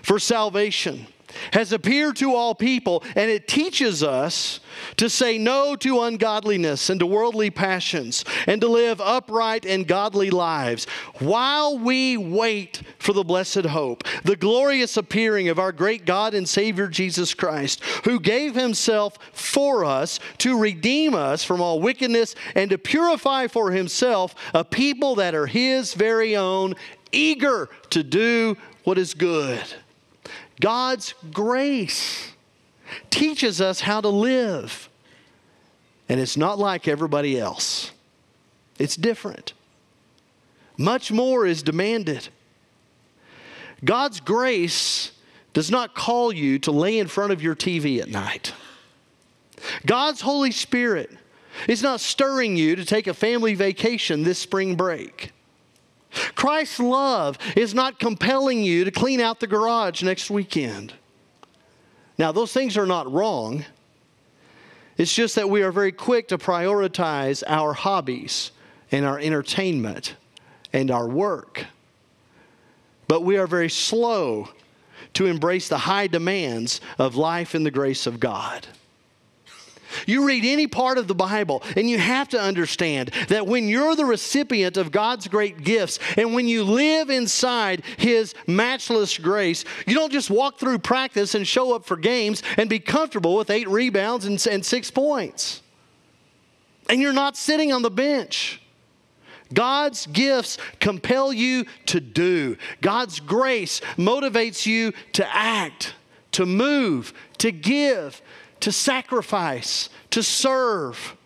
for 0.00 0.18
salvation 0.18 1.06
has 1.52 1.72
appeared 1.72 2.16
to 2.16 2.34
all 2.34 2.54
people, 2.54 3.02
and 3.14 3.30
it 3.30 3.48
teaches 3.48 4.02
us 4.02 4.60
to 4.96 5.08
say 5.08 5.38
no 5.38 5.76
to 5.76 6.02
ungodliness 6.02 6.90
and 6.90 7.00
to 7.00 7.06
worldly 7.06 7.50
passions, 7.50 8.24
and 8.46 8.60
to 8.60 8.68
live 8.68 9.00
upright 9.00 9.64
and 9.64 9.86
godly 9.86 10.30
lives, 10.30 10.86
while 11.20 11.78
we 11.78 12.16
wait 12.16 12.82
for 12.98 13.12
the 13.12 13.24
blessed 13.24 13.66
hope, 13.66 14.04
the 14.24 14.36
glorious 14.36 14.96
appearing 14.96 15.48
of 15.48 15.58
our 15.58 15.72
great 15.72 16.04
God 16.04 16.34
and 16.34 16.48
Savior 16.48 16.88
Jesus 16.88 17.34
Christ, 17.34 17.82
who 18.04 18.18
gave 18.18 18.54
himself 18.54 19.18
for 19.32 19.84
us 19.84 20.20
to 20.38 20.58
redeem 20.58 21.14
us 21.14 21.44
from 21.44 21.60
all 21.60 21.80
wickedness 21.80 22.34
and 22.54 22.70
to 22.70 22.78
purify 22.78 23.46
for 23.46 23.70
himself 23.70 24.34
a 24.52 24.64
people 24.64 25.14
that 25.16 25.34
are 25.34 25.46
his 25.46 25.94
very 25.94 26.36
own, 26.36 26.74
eager 27.12 27.68
to 27.90 28.02
do 28.02 28.56
what 28.84 28.98
is 28.98 29.14
good. 29.14 29.62
God's 30.60 31.14
grace 31.32 32.32
teaches 33.10 33.60
us 33.60 33.80
how 33.80 34.00
to 34.00 34.08
live. 34.08 34.88
And 36.08 36.20
it's 36.20 36.36
not 36.36 36.58
like 36.58 36.86
everybody 36.86 37.38
else, 37.38 37.90
it's 38.78 38.96
different. 38.96 39.52
Much 40.76 41.12
more 41.12 41.46
is 41.46 41.62
demanded. 41.62 42.28
God's 43.84 44.18
grace 44.18 45.12
does 45.52 45.70
not 45.70 45.94
call 45.94 46.32
you 46.32 46.58
to 46.60 46.72
lay 46.72 46.98
in 46.98 47.06
front 47.06 47.32
of 47.32 47.42
your 47.42 47.54
TV 47.54 48.00
at 48.00 48.08
night. 48.08 48.52
God's 49.86 50.20
Holy 50.20 50.50
Spirit 50.50 51.10
is 51.68 51.82
not 51.82 52.00
stirring 52.00 52.56
you 52.56 52.76
to 52.76 52.84
take 52.84 53.06
a 53.06 53.14
family 53.14 53.54
vacation 53.54 54.24
this 54.24 54.38
spring 54.38 54.74
break. 54.74 55.33
Christ's 56.34 56.80
love 56.80 57.38
is 57.56 57.74
not 57.74 57.98
compelling 57.98 58.62
you 58.62 58.84
to 58.84 58.90
clean 58.90 59.20
out 59.20 59.40
the 59.40 59.46
garage 59.46 60.02
next 60.02 60.30
weekend. 60.30 60.94
Now, 62.18 62.32
those 62.32 62.52
things 62.52 62.76
are 62.76 62.86
not 62.86 63.10
wrong. 63.10 63.64
It's 64.96 65.14
just 65.14 65.34
that 65.34 65.50
we 65.50 65.62
are 65.62 65.72
very 65.72 65.92
quick 65.92 66.28
to 66.28 66.38
prioritize 66.38 67.42
our 67.46 67.72
hobbies 67.72 68.52
and 68.92 69.04
our 69.04 69.18
entertainment 69.18 70.14
and 70.72 70.90
our 70.90 71.08
work. 71.08 71.66
But 73.08 73.22
we 73.22 73.36
are 73.36 73.46
very 73.46 73.70
slow 73.70 74.48
to 75.14 75.26
embrace 75.26 75.68
the 75.68 75.78
high 75.78 76.06
demands 76.06 76.80
of 76.98 77.16
life 77.16 77.54
in 77.54 77.64
the 77.64 77.70
grace 77.70 78.06
of 78.06 78.20
God. 78.20 78.66
You 80.06 80.26
read 80.26 80.44
any 80.44 80.66
part 80.66 80.98
of 80.98 81.08
the 81.08 81.14
Bible, 81.14 81.62
and 81.76 81.88
you 81.88 81.98
have 81.98 82.28
to 82.30 82.40
understand 82.40 83.10
that 83.28 83.46
when 83.46 83.68
you're 83.68 83.96
the 83.96 84.04
recipient 84.04 84.76
of 84.76 84.92
God's 84.92 85.28
great 85.28 85.62
gifts, 85.62 85.98
and 86.16 86.34
when 86.34 86.48
you 86.48 86.64
live 86.64 87.10
inside 87.10 87.82
His 87.96 88.34
matchless 88.46 89.18
grace, 89.18 89.64
you 89.86 89.94
don't 89.94 90.12
just 90.12 90.30
walk 90.30 90.58
through 90.58 90.78
practice 90.78 91.34
and 91.34 91.46
show 91.46 91.74
up 91.74 91.84
for 91.84 91.96
games 91.96 92.42
and 92.56 92.68
be 92.70 92.78
comfortable 92.78 93.36
with 93.36 93.50
eight 93.50 93.68
rebounds 93.68 94.24
and, 94.24 94.44
and 94.46 94.64
six 94.64 94.90
points. 94.90 95.62
And 96.88 97.00
you're 97.00 97.12
not 97.12 97.36
sitting 97.36 97.72
on 97.72 97.82
the 97.82 97.90
bench. 97.90 98.60
God's 99.52 100.06
gifts 100.06 100.58
compel 100.80 101.32
you 101.32 101.66
to 101.86 102.00
do. 102.00 102.56
God's 102.80 103.20
grace 103.20 103.80
motivates 103.96 104.66
you 104.66 104.92
to 105.12 105.34
act, 105.34 105.94
to 106.32 106.46
move, 106.46 107.12
to 107.38 107.52
give, 107.52 108.20
to 108.64 108.72
sacrifice, 108.72 109.90
to 110.08 110.22
serve, 110.22 111.18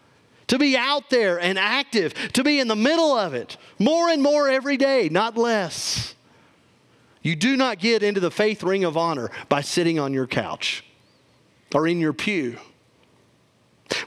to 0.49 0.59
be 0.59 0.77
out 0.77 1.09
there 1.09 1.39
and 1.39 1.57
active, 1.57 2.13
to 2.33 2.43
be 2.43 2.59
in 2.59 2.67
the 2.67 2.75
middle 2.75 3.17
of 3.17 3.33
it 3.33 3.57
more 3.79 4.09
and 4.09 4.21
more 4.21 4.49
every 4.49 4.77
day, 4.77 5.09
not 5.09 5.37
less. 5.39 6.17
You 7.23 7.37
do 7.37 7.57
not 7.57 7.79
get 7.79 8.03
into 8.03 8.19
the 8.19 8.33
faith 8.33 8.65
ring 8.65 8.83
of 8.83 8.97
honor 8.97 9.31
by 9.49 9.61
sitting 9.61 10.01
on 10.01 10.13
your 10.13 10.27
couch 10.27 10.85
or 11.73 11.87
in 11.87 12.01
your 12.01 12.13
pew. 12.13 12.59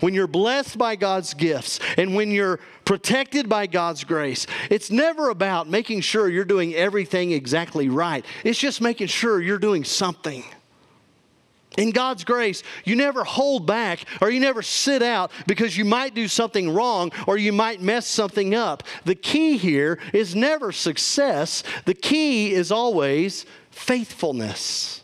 When 0.02 0.14
you're 0.14 0.28
blessed 0.28 0.78
by 0.78 0.98
God's 0.98 1.34
gifts 1.34 1.80
and 1.98 2.14
when 2.14 2.32
you're 2.32 2.60
protected 2.84 3.48
by 3.48 3.66
God's 3.66 4.04
grace, 4.04 4.46
it's 4.70 4.92
never 4.92 5.30
about 5.30 5.70
making 5.70 6.02
sure 6.02 6.28
you're 6.28 6.44
doing 6.44 6.76
everything 6.76 7.32
exactly 7.32 7.88
right. 7.88 8.26
It's 8.44 8.60
just 8.60 8.82
making 8.82 9.08
sure 9.08 9.42
you're 9.42 9.58
doing 9.58 9.86
something. 9.86 10.44
In 11.78 11.92
God's 11.92 12.26
grace, 12.26 12.64
you 12.84 12.98
never 12.98 13.24
hold 13.24 13.66
back 13.66 14.04
or 14.20 14.30
you 14.30 14.42
never 14.42 14.62
sit 14.62 15.02
out 15.02 15.32
because 15.48 15.78
you 15.78 15.86
might 15.86 16.14
do 16.14 16.28
something 16.28 16.70
wrong 16.70 17.12
or 17.28 17.38
you 17.38 17.54
might 17.54 17.82
mess 17.82 18.06
something 18.06 18.54
up. 18.54 18.84
The 19.06 19.16
key 19.16 19.58
here 19.58 19.98
is 20.14 20.36
never 20.36 20.74
success, 20.74 21.64
the 21.86 21.94
key 21.94 22.52
is 22.52 22.72
always 22.72 23.46
faithfulness. 23.70 25.02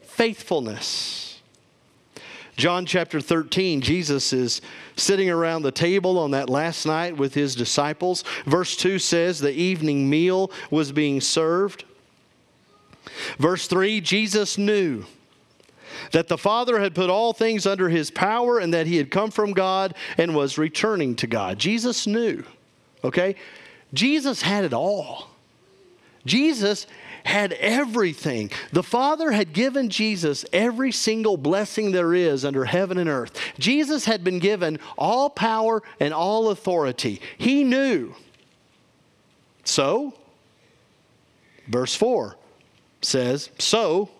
Faithfulness. 0.00 1.40
John 2.56 2.84
chapter 2.84 3.20
13, 3.20 3.80
Jesus 3.80 4.32
is 4.32 4.60
sitting 4.96 5.30
around 5.30 5.62
the 5.62 5.72
table 5.72 6.18
on 6.18 6.30
that 6.32 6.50
last 6.50 6.84
night 6.84 7.16
with 7.16 7.32
his 7.34 7.54
disciples. 7.54 8.22
Verse 8.44 8.76
2 8.76 8.98
says 8.98 9.38
the 9.38 9.52
evening 9.52 10.08
meal 10.08 10.50
was 10.70 10.92
being 10.92 11.20
served. 11.20 11.84
Verse 13.38 13.66
3 13.66 14.00
Jesus 14.00 14.56
knew 14.58 15.04
that 16.12 16.28
the 16.28 16.38
Father 16.38 16.80
had 16.80 16.94
put 16.94 17.10
all 17.10 17.32
things 17.32 17.66
under 17.66 17.88
his 17.88 18.10
power 18.10 18.58
and 18.58 18.74
that 18.74 18.86
he 18.86 18.96
had 18.96 19.10
come 19.10 19.30
from 19.30 19.52
God 19.52 19.94
and 20.18 20.34
was 20.34 20.58
returning 20.58 21.16
to 21.16 21.26
God. 21.26 21.58
Jesus 21.58 22.06
knew, 22.06 22.44
okay? 23.04 23.36
Jesus 23.92 24.42
had 24.42 24.64
it 24.64 24.72
all. 24.72 25.30
Jesus 26.26 26.86
had 27.24 27.52
everything. 27.54 28.50
The 28.72 28.82
Father 28.82 29.30
had 29.30 29.52
given 29.52 29.90
Jesus 29.90 30.44
every 30.52 30.92
single 30.92 31.36
blessing 31.36 31.92
there 31.92 32.14
is 32.14 32.44
under 32.44 32.64
heaven 32.64 32.98
and 32.98 33.08
earth. 33.08 33.38
Jesus 33.58 34.04
had 34.04 34.24
been 34.24 34.38
given 34.38 34.78
all 34.96 35.30
power 35.30 35.82
and 35.98 36.14
all 36.14 36.50
authority. 36.50 37.20
He 37.38 37.64
knew. 37.64 38.14
So, 39.64 40.14
verse 41.68 41.94
4 41.94 42.36
says, 43.02 43.50
So, 43.58 44.10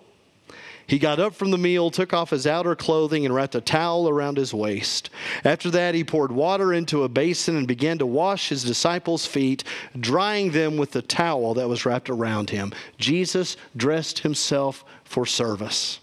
he 0.90 0.98
got 0.98 1.20
up 1.20 1.36
from 1.36 1.52
the 1.52 1.56
meal, 1.56 1.88
took 1.88 2.12
off 2.12 2.30
his 2.30 2.48
outer 2.48 2.74
clothing, 2.74 3.24
and 3.24 3.32
wrapped 3.32 3.54
a 3.54 3.60
towel 3.60 4.08
around 4.08 4.36
his 4.36 4.52
waist. 4.52 5.08
After 5.44 5.70
that, 5.70 5.94
he 5.94 6.02
poured 6.02 6.32
water 6.32 6.72
into 6.72 7.04
a 7.04 7.08
basin 7.08 7.54
and 7.54 7.68
began 7.68 7.98
to 7.98 8.06
wash 8.06 8.48
his 8.48 8.64
disciples' 8.64 9.24
feet, 9.24 9.62
drying 10.00 10.50
them 10.50 10.76
with 10.76 10.90
the 10.90 11.00
towel 11.00 11.54
that 11.54 11.68
was 11.68 11.86
wrapped 11.86 12.10
around 12.10 12.50
him. 12.50 12.72
Jesus 12.98 13.56
dressed 13.76 14.18
himself 14.18 14.84
for 15.04 15.24
service, 15.24 16.00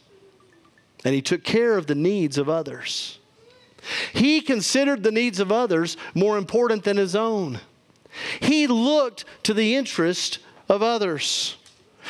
and 1.03 1.13
he 1.13 1.21
took 1.21 1.43
care 1.43 1.77
of 1.77 1.87
the 1.87 1.93
needs 1.93 2.37
of 2.37 2.47
others. 2.47 3.19
He 4.13 4.39
considered 4.39 5.03
the 5.03 5.11
needs 5.11 5.41
of 5.41 5.51
others 5.51 5.97
more 6.15 6.37
important 6.37 6.85
than 6.85 6.95
his 6.95 7.13
own. 7.13 7.59
He 8.39 8.67
looked 8.67 9.25
to 9.43 9.53
the 9.53 9.75
interest 9.75 10.39
of 10.69 10.81
others. 10.81 11.57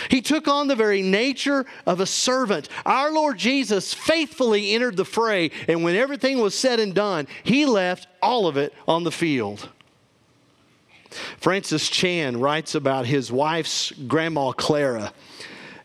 He 0.09 0.21
took 0.21 0.47
on 0.47 0.67
the 0.67 0.75
very 0.75 1.01
nature 1.01 1.65
of 1.85 1.99
a 1.99 2.05
servant. 2.05 2.69
Our 2.85 3.11
Lord 3.11 3.37
Jesus 3.37 3.93
faithfully 3.93 4.73
entered 4.73 4.97
the 4.97 5.05
fray, 5.05 5.51
and 5.67 5.83
when 5.83 5.95
everything 5.95 6.39
was 6.39 6.55
said 6.55 6.79
and 6.79 6.93
done, 6.93 7.27
he 7.43 7.65
left 7.65 8.07
all 8.21 8.47
of 8.47 8.57
it 8.57 8.73
on 8.87 9.03
the 9.03 9.11
field. 9.11 9.69
Francis 11.37 11.89
Chan 11.89 12.39
writes 12.39 12.75
about 12.75 13.05
his 13.05 13.31
wife's 13.31 13.91
grandma 13.91 14.51
Clara 14.51 15.13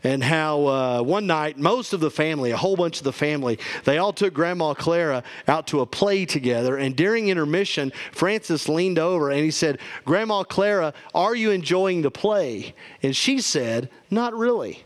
and 0.05 0.23
how 0.23 0.67
uh, 0.67 1.03
one 1.03 1.27
night 1.27 1.59
most 1.59 1.93
of 1.93 2.01
the 2.01 2.11
family, 2.11 2.51
a 2.51 2.57
whole 2.57 2.77
bunch 2.77 2.99
of 2.99 3.05
the 3.05 3.13
family, 3.13 3.59
they 3.85 3.99
all 3.99 4.13
took 4.13 4.35
Grandma 4.35 4.75
Clara 4.75 5.23
out 5.47 5.67
to 5.69 5.81
a 5.81 5.87
play 5.87 6.25
together. 6.25 6.77
And 6.77 6.97
during 6.97 7.29
intermission, 7.29 7.93
Francis 8.13 8.69
leaned 8.69 8.99
over 8.99 9.31
and 9.31 9.41
he 9.41 9.51
said, 9.51 9.79
Grandma 10.05 10.43
Clara, 10.43 10.93
are 11.15 11.35
you 11.35 11.51
enjoying 11.51 12.03
the 12.03 12.11
play? 12.11 12.75
And 13.03 13.15
she 13.15 13.41
said, 13.41 13.91
Not 14.11 14.35
really. 14.35 14.85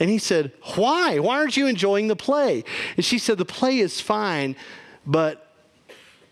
And 0.00 0.10
he 0.10 0.18
said, 0.18 0.52
Why? 0.74 1.18
Why 1.18 1.38
aren't 1.38 1.56
you 1.56 1.66
enjoying 1.66 2.08
the 2.08 2.16
play? 2.16 2.64
And 2.96 3.04
she 3.04 3.18
said, 3.18 3.38
The 3.38 3.44
play 3.44 3.78
is 3.78 4.00
fine, 4.00 4.56
but 5.06 5.52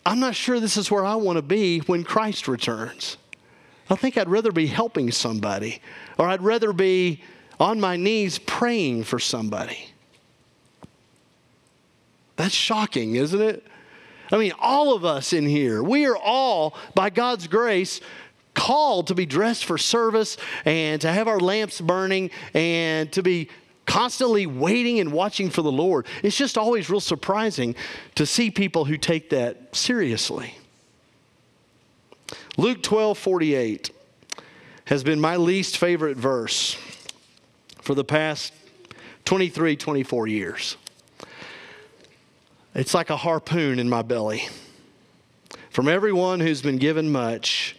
I'm 0.05 0.19
not 0.19 0.35
sure 0.35 0.59
this 0.59 0.77
is 0.77 0.91
where 0.91 1.05
I 1.05 1.15
want 1.15 1.37
to 1.37 1.43
be 1.43 1.79
when 1.81 2.05
Christ 2.05 2.49
returns. 2.49 3.19
I 3.89 3.95
think 3.95 4.17
I'd 4.17 4.29
rather 4.29 4.53
be 4.53 4.67
helping 4.67 5.11
somebody, 5.11 5.81
or 6.19 6.27
I'd 6.27 6.43
rather 6.43 6.73
be 6.73 7.23
on 7.63 7.79
my 7.79 7.97
knees 7.97 8.41
praying 8.41 9.05
for 9.05 9.21
somebody. 9.21 9.87
That's 12.35 12.53
shocking, 12.53 13.15
isn't 13.15 13.41
it? 13.41 13.65
I 14.33 14.39
mean, 14.39 14.53
all 14.59 14.95
of 14.95 15.05
us 15.05 15.33
in 15.33 15.47
here, 15.47 15.81
we 15.81 16.07
are 16.07 16.17
all, 16.17 16.75
by 16.97 17.09
God's 17.09 17.47
grace, 17.47 18.01
called 18.55 19.07
to 19.07 19.15
be 19.15 19.27
dressed 19.27 19.65
for 19.65 19.79
service 19.79 20.37
and 20.65 21.01
to 21.03 21.13
have 21.13 21.29
our 21.29 21.39
lamps 21.39 21.81
burning 21.81 22.33
and 22.53 23.13
to 23.13 23.23
be 23.23 23.49
constantly 23.87 24.45
waiting 24.45 24.99
and 24.99 25.13
watching 25.13 25.49
for 25.49 25.63
the 25.63 25.71
Lord. 25.71 26.07
It's 26.25 26.37
just 26.37 26.59
always 26.59 26.91
real 26.91 26.99
surprising 26.99 27.77
to 28.17 28.27
see 28.27 28.51
people 28.51 28.87
who 28.87 28.97
take 28.97 29.31
that 29.31 29.77
seriously. 29.77 30.59
Luke 32.57 32.83
12 32.83 33.17
48 33.17 33.91
has 34.87 35.05
been 35.05 35.21
my 35.21 35.37
least 35.37 35.79
favorite 35.79 36.17
verse 36.17 36.77
for 37.83 37.95
the 37.95 38.05
past 38.05 38.55
23, 39.25 39.77
24 39.77 40.27
years. 40.29 40.77
It's 42.75 42.95
like 42.95 43.11
a 43.11 43.17
harpoon 43.17 43.79
in 43.79 43.89
my 43.89 44.03
belly. 44.03 44.49
From 45.71 45.89
everyone 45.89 46.41
who's 46.41 46.63
been 46.63 46.79
given 46.79 47.11
much, 47.13 47.77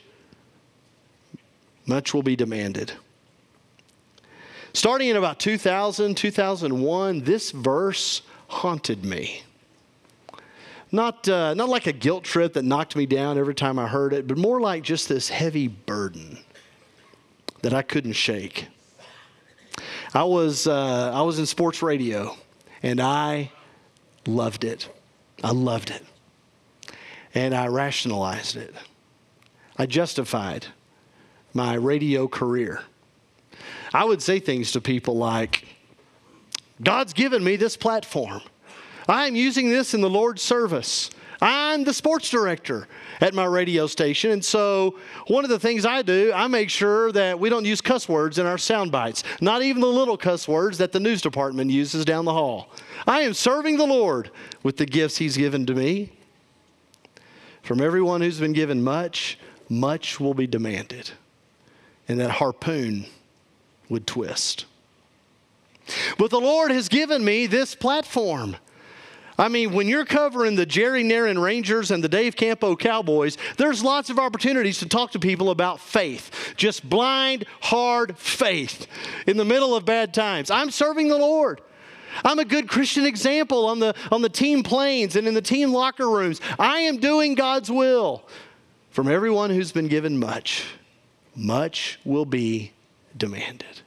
much 1.87 2.13
will 2.13 2.23
be 2.23 2.35
demanded. 2.35 2.91
Starting 4.73 5.09
in 5.09 5.15
about 5.15 5.39
2000, 5.39 6.15
2001, 6.15 7.21
this 7.21 7.51
verse 7.51 8.21
haunted 8.47 9.05
me. 9.05 9.43
Not, 10.91 11.27
uh, 11.27 11.53
not 11.53 11.69
like 11.69 11.87
a 11.87 11.91
guilt 11.91 12.23
trip 12.23 12.53
that 12.53 12.63
knocked 12.63 12.95
me 12.95 13.05
down 13.05 13.37
every 13.37 13.55
time 13.55 13.79
I 13.79 13.87
heard 13.87 14.13
it, 14.13 14.27
but 14.27 14.37
more 14.37 14.59
like 14.59 14.83
just 14.83 15.09
this 15.09 15.29
heavy 15.29 15.67
burden 15.67 16.37
that 17.61 17.73
I 17.73 17.81
couldn't 17.81 18.13
shake. 18.13 18.67
I 20.13 20.23
was, 20.23 20.67
uh, 20.67 21.11
I 21.13 21.21
was 21.23 21.39
in 21.39 21.45
sports 21.45 21.81
radio 21.81 22.37
and 22.83 23.01
I 23.01 23.51
loved 24.27 24.63
it. 24.63 24.87
I 25.43 25.51
loved 25.51 25.89
it. 25.89 26.03
And 27.33 27.55
I 27.55 27.67
rationalized 27.67 28.55
it. 28.55 28.75
I 29.77 29.87
justified 29.87 30.67
my 31.53 31.73
radio 31.73 32.27
career. 32.27 32.81
I 33.91 34.05
would 34.05 34.21
say 34.21 34.39
things 34.39 34.71
to 34.73 34.81
people 34.81 35.17
like, 35.17 35.65
God's 36.81 37.13
given 37.13 37.43
me 37.43 37.55
this 37.55 37.75
platform. 37.75 38.41
I'm 39.07 39.35
using 39.35 39.69
this 39.69 39.93
in 39.93 40.01
the 40.01 40.09
Lord's 40.09 40.41
service. 40.41 41.09
I'm 41.43 41.83
the 41.83 41.93
sports 41.93 42.29
director 42.29 42.87
at 43.19 43.33
my 43.33 43.43
radio 43.43 43.85
station. 43.85 44.31
And 44.31 44.45
so, 44.45 44.97
one 45.27 45.43
of 45.43 45.49
the 45.49 45.59
things 45.59 45.85
I 45.85 46.01
do, 46.01 46.31
I 46.33 46.47
make 46.47 46.69
sure 46.69 47.11
that 47.11 47.37
we 47.37 47.49
don't 47.49 47.65
use 47.65 47.81
cuss 47.81 48.07
words 48.07 48.39
in 48.39 48.45
our 48.45 48.57
sound 48.57 48.93
bites, 48.93 49.25
not 49.41 49.61
even 49.61 49.81
the 49.81 49.87
little 49.87 50.15
cuss 50.15 50.47
words 50.47 50.77
that 50.77 50.93
the 50.93 51.01
news 51.01 51.21
department 51.21 51.69
uses 51.69 52.05
down 52.05 52.23
the 52.23 52.31
hall. 52.31 52.69
I 53.05 53.21
am 53.21 53.33
serving 53.33 53.75
the 53.75 53.85
Lord 53.85 54.31
with 54.63 54.77
the 54.77 54.85
gifts 54.85 55.17
He's 55.17 55.35
given 55.35 55.65
to 55.65 55.75
me. 55.75 56.13
From 57.61 57.81
everyone 57.81 58.21
who's 58.21 58.39
been 58.39 58.53
given 58.53 58.81
much, 58.81 59.37
much 59.67 60.21
will 60.21 60.33
be 60.33 60.47
demanded. 60.47 61.11
And 62.07 62.21
that 62.21 62.31
harpoon 62.31 63.05
would 63.89 64.07
twist. 64.07 64.65
But 66.17 66.29
the 66.29 66.39
Lord 66.39 66.71
has 66.71 66.87
given 66.87 67.25
me 67.25 67.47
this 67.47 67.75
platform. 67.75 68.55
I 69.37 69.47
mean, 69.47 69.73
when 69.73 69.87
you're 69.87 70.05
covering 70.05 70.55
the 70.55 70.65
Jerry 70.65 71.03
Narron 71.03 71.41
Rangers 71.41 71.91
and 71.91 72.03
the 72.03 72.09
Dave 72.09 72.35
Campo 72.35 72.75
Cowboys, 72.75 73.37
there's 73.57 73.83
lots 73.83 74.09
of 74.09 74.19
opportunities 74.19 74.79
to 74.79 74.87
talk 74.87 75.11
to 75.11 75.19
people 75.19 75.49
about 75.49 75.79
faith. 75.79 76.53
Just 76.55 76.87
blind, 76.87 77.45
hard 77.61 78.17
faith 78.17 78.87
in 79.25 79.37
the 79.37 79.45
middle 79.45 79.75
of 79.75 79.85
bad 79.85 80.13
times. 80.13 80.51
I'm 80.51 80.69
serving 80.69 81.07
the 81.07 81.17
Lord. 81.17 81.61
I'm 82.23 82.37
a 82.37 82.45
good 82.45 82.67
Christian 82.67 83.05
example 83.05 83.65
on 83.65 83.79
the, 83.79 83.95
on 84.11 84.21
the 84.21 84.29
team 84.29 84.61
planes 84.61 85.15
and 85.15 85.27
in 85.27 85.33
the 85.33 85.41
team 85.41 85.73
locker 85.73 86.09
rooms. 86.09 86.39
I 86.59 86.79
am 86.81 86.97
doing 86.97 87.33
God's 87.33 87.71
will. 87.71 88.23
From 88.91 89.07
everyone 89.07 89.49
who's 89.49 89.71
been 89.71 89.87
given 89.87 90.19
much, 90.19 90.65
much 91.35 91.99
will 92.05 92.25
be 92.25 92.71
demanded. 93.17 93.81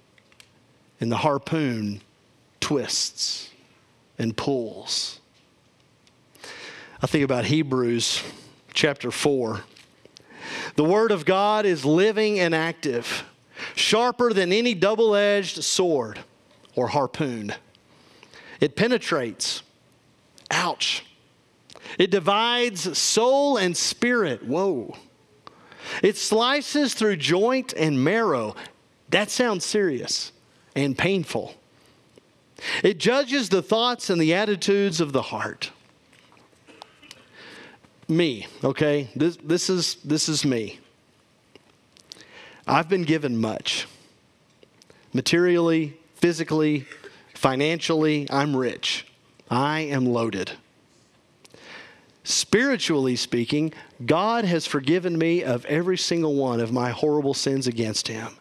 And 1.01 1.13
the 1.13 1.19
harpoon 1.19 2.01
twists 2.59 3.51
and 4.19 4.37
pulls 4.37 5.21
I 7.07 7.09
think 7.09 7.23
about 7.23 7.45
Hebrews 7.45 8.21
chapter 8.75 9.13
4. 9.13 9.61
The 10.75 10.83
Word 10.83 11.13
of 11.13 11.25
God 11.25 11.65
is 11.65 11.85
living 11.85 12.41
and 12.41 12.53
active, 12.53 13.23
sharper 13.77 14.33
than 14.33 14.51
any 14.51 14.75
double 14.75 15.15
edged 15.15 15.63
sword 15.63 16.19
or 16.75 16.89
harpoon. 16.89 17.55
It 18.61 18.75
penetrates. 18.75 19.63
Ouch. 20.51 21.05
It 21.97 22.11
divides 22.11 22.99
soul 22.99 23.57
and 23.57 23.77
spirit. 23.77 24.45
Whoa. 24.45 24.97
It 26.03 26.17
slices 26.17 26.93
through 26.95 27.19
joint 27.19 27.73
and 27.75 28.03
marrow. 28.03 28.57
That 29.11 29.31
sounds 29.31 29.65
serious 29.65 30.33
and 30.75 30.99
painful. 30.99 31.55
It 32.83 32.99
judges 32.99 33.49
the 33.49 33.63
thoughts 33.63 34.11
and 34.11 34.21
the 34.21 34.35
attitudes 34.35 35.01
of 35.01 35.13
the 35.13 35.23
heart 35.23 35.71
me, 38.09 38.47
okay? 38.63 39.09
This, 39.17 39.37
this, 39.37 39.71
is, 39.71 39.97
this 40.05 40.29
is 40.29 40.45
me. 40.45 40.81
I've 42.67 42.89
been 42.89 43.05
given 43.05 43.37
much. 43.37 43.87
Materially, 45.13 45.97
physically, 46.15 46.87
financially, 47.35 48.27
I'm 48.31 48.57
rich. 48.57 49.07
I 49.51 49.81
am 49.81 50.07
loaded. 50.07 50.53
Spiritually 52.25 53.15
speaking, 53.15 53.73
God 54.05 54.45
has 54.45 54.67
forgiven 54.67 55.17
me 55.17 55.45
of 55.45 55.65
every 55.67 55.97
single 55.97 56.35
one 56.35 56.59
of 56.59 56.73
my 56.73 56.91
horrible 56.91 57.35
sins 57.35 57.69
against 57.69 58.09
Him. 58.09 58.37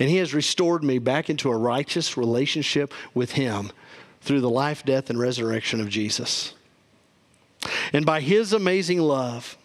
And 0.00 0.10
He 0.10 0.16
has 0.16 0.34
restored 0.34 0.82
me 0.82 0.98
back 0.98 1.30
into 1.30 1.48
a 1.48 1.56
righteous 1.56 2.16
relationship 2.16 2.92
with 3.14 3.32
Him 3.32 3.70
through 4.22 4.40
the 4.40 4.50
life, 4.50 4.84
death, 4.84 5.08
and 5.08 5.20
resurrection 5.20 5.80
of 5.80 5.88
Jesus. 5.88 6.55
And 7.92 8.06
by 8.06 8.20
His 8.20 8.52
amazing 8.52 9.00
love 9.00 9.56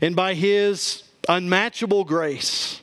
and 0.00 0.14
by 0.14 0.34
His 0.34 1.02
unmatchable 1.28 2.04
grace, 2.04 2.80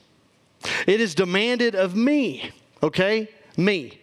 it 0.88 1.02
is 1.02 1.16
demanded 1.16 1.76
of 1.76 1.96
me, 1.96 2.52
okay? 2.84 3.30
Me. 3.58 4.00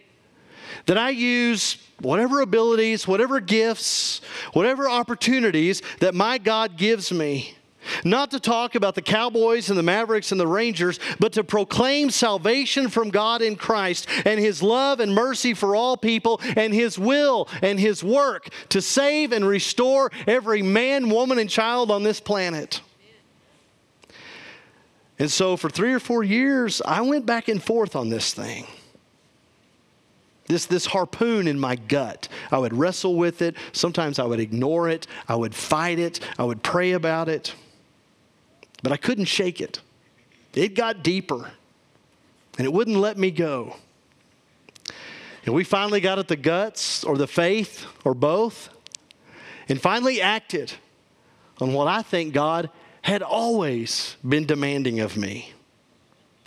That 0.85 0.97
I 0.97 1.09
use 1.09 1.77
whatever 2.01 2.41
abilities, 2.41 3.07
whatever 3.07 3.39
gifts, 3.39 4.21
whatever 4.53 4.89
opportunities 4.89 5.81
that 5.99 6.15
my 6.15 6.37
God 6.37 6.77
gives 6.77 7.11
me 7.11 7.55
not 8.03 8.31
to 8.31 8.39
talk 8.39 8.75
about 8.75 8.95
the 8.95 9.01
Cowboys 9.01 9.69
and 9.69 9.77
the 9.77 9.83
Mavericks 9.83 10.31
and 10.31 10.39
the 10.39 10.47
Rangers, 10.47 10.99
but 11.19 11.33
to 11.33 11.43
proclaim 11.43 12.09
salvation 12.09 12.89
from 12.89 13.09
God 13.09 13.41
in 13.41 13.55
Christ 13.55 14.07
and 14.25 14.39
His 14.39 14.61
love 14.61 14.99
and 14.99 15.13
mercy 15.13 15.53
for 15.53 15.75
all 15.75 15.97
people 15.97 16.39
and 16.55 16.73
His 16.73 16.97
will 16.97 17.47
and 17.61 17.79
His 17.79 18.03
work 18.03 18.49
to 18.69 18.81
save 18.81 19.31
and 19.31 19.45
restore 19.45 20.11
every 20.27 20.61
man, 20.61 21.09
woman, 21.09 21.39
and 21.39 21.49
child 21.49 21.91
on 21.91 22.03
this 22.03 22.19
planet. 22.19 22.81
And 25.17 25.29
so 25.29 25.57
for 25.57 25.69
three 25.69 25.93
or 25.93 25.99
four 25.99 26.23
years, 26.23 26.81
I 26.85 27.01
went 27.01 27.25
back 27.25 27.49
and 27.49 27.61
forth 27.61 27.95
on 27.95 28.09
this 28.09 28.33
thing. 28.33 28.65
This, 30.47 30.65
this 30.65 30.87
harpoon 30.87 31.47
in 31.47 31.59
my 31.59 31.75
gut. 31.75 32.27
I 32.51 32.57
would 32.57 32.73
wrestle 32.73 33.15
with 33.15 33.41
it. 33.41 33.55
Sometimes 33.71 34.17
I 34.17 34.23
would 34.23 34.39
ignore 34.39 34.89
it. 34.89 35.05
I 35.27 35.35
would 35.35 35.53
fight 35.53 35.99
it. 35.99 36.21
I 36.39 36.43
would 36.43 36.63
pray 36.63 36.93
about 36.93 37.29
it 37.29 37.53
but 38.81 38.91
I 38.91 38.97
couldn't 38.97 39.25
shake 39.25 39.61
it. 39.61 39.79
it 40.53 40.75
got 40.75 41.03
deeper 41.03 41.51
and 42.57 42.65
it 42.65 42.73
wouldn't 42.73 42.97
let 42.97 43.17
me 43.17 43.31
go. 43.31 43.75
And 45.45 45.55
we 45.55 45.63
finally 45.63 46.01
got 46.01 46.19
at 46.19 46.27
the 46.27 46.35
guts 46.35 47.03
or 47.03 47.17
the 47.17 47.27
faith 47.27 47.85
or 48.03 48.13
both 48.13 48.69
and 49.67 49.81
finally 49.81 50.21
acted 50.21 50.73
on 51.61 51.73
what 51.73 51.87
I 51.87 52.01
think 52.01 52.33
God 52.33 52.69
had 53.01 53.21
always 53.21 54.17
been 54.27 54.45
demanding 54.45 54.99
of 54.99 55.15
me. 55.15 55.53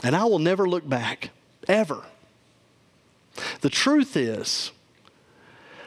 And 0.04 0.14
I 0.14 0.24
will 0.24 0.38
never 0.38 0.68
look 0.68 0.88
back, 0.88 1.30
ever. 1.68 2.04
The 3.60 3.70
truth 3.70 4.16
is, 4.16 4.72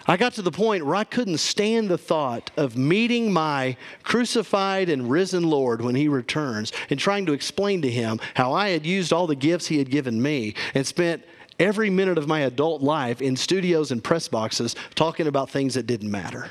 I 0.08 0.18
got 0.18 0.34
to 0.34 0.44
the 0.44 0.52
point 0.52 0.86
where 0.86 0.96
I 0.96 1.04
couldn't 1.04 1.40
stand 1.40 1.90
the 1.90 1.98
thought 1.98 2.52
of 2.58 2.78
meeting 2.78 3.34
my 3.34 3.76
crucified 4.04 4.88
and 4.88 5.10
risen 5.10 5.50
Lord 5.50 5.82
when 5.82 5.96
he 5.96 6.08
returns 6.08 6.72
and 6.90 7.00
trying 7.00 7.26
to 7.26 7.34
explain 7.34 7.82
to 7.82 7.90
him 7.90 8.20
how 8.36 8.54
I 8.54 8.70
had 8.70 8.86
used 8.86 9.12
all 9.12 9.26
the 9.26 9.36
gifts 9.36 9.66
he 9.66 9.80
had 9.80 9.90
given 9.90 10.22
me 10.22 10.54
and 10.76 10.86
spent 10.86 11.24
every 11.60 11.90
minute 11.90 12.20
of 12.20 12.28
my 12.28 12.42
adult 12.42 12.82
life 12.84 13.22
in 13.22 13.36
studios 13.36 13.92
and 13.92 14.04
press 14.04 14.28
boxes 14.28 14.76
talking 14.94 15.26
about 15.26 15.50
things 15.50 15.74
that 15.74 15.88
didn't 15.88 16.12
matter. 16.12 16.50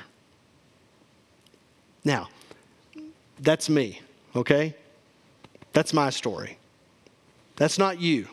Now, 2.04 2.28
that's 3.38 3.68
me, 3.68 4.00
okay? 4.34 4.74
That's 5.72 5.92
my 5.92 6.10
story. 6.10 6.58
That's 7.56 7.78
not 7.78 8.00
you. 8.00 8.26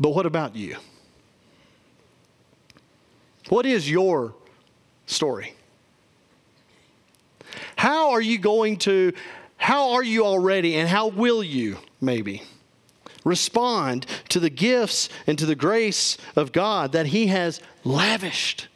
But 0.00 0.10
what 0.10 0.26
about 0.26 0.56
you? 0.56 0.76
What 3.48 3.66
is 3.66 3.90
your 3.90 4.34
story? 5.06 5.54
How 7.76 8.10
are 8.10 8.20
you 8.20 8.38
going 8.38 8.78
to, 8.78 9.12
how 9.56 9.92
are 9.92 10.04
you 10.04 10.24
already, 10.24 10.76
and 10.76 10.88
how 10.88 11.08
will 11.08 11.42
you, 11.42 11.78
maybe, 12.00 12.42
respond 13.24 14.06
to 14.28 14.40
the 14.40 14.50
gifts 14.50 15.08
and 15.26 15.38
to 15.38 15.46
the 15.46 15.54
grace 15.54 16.16
of 16.36 16.52
God 16.52 16.92
that 16.92 17.06
He 17.06 17.26
has 17.28 17.60
lavished 17.84 18.68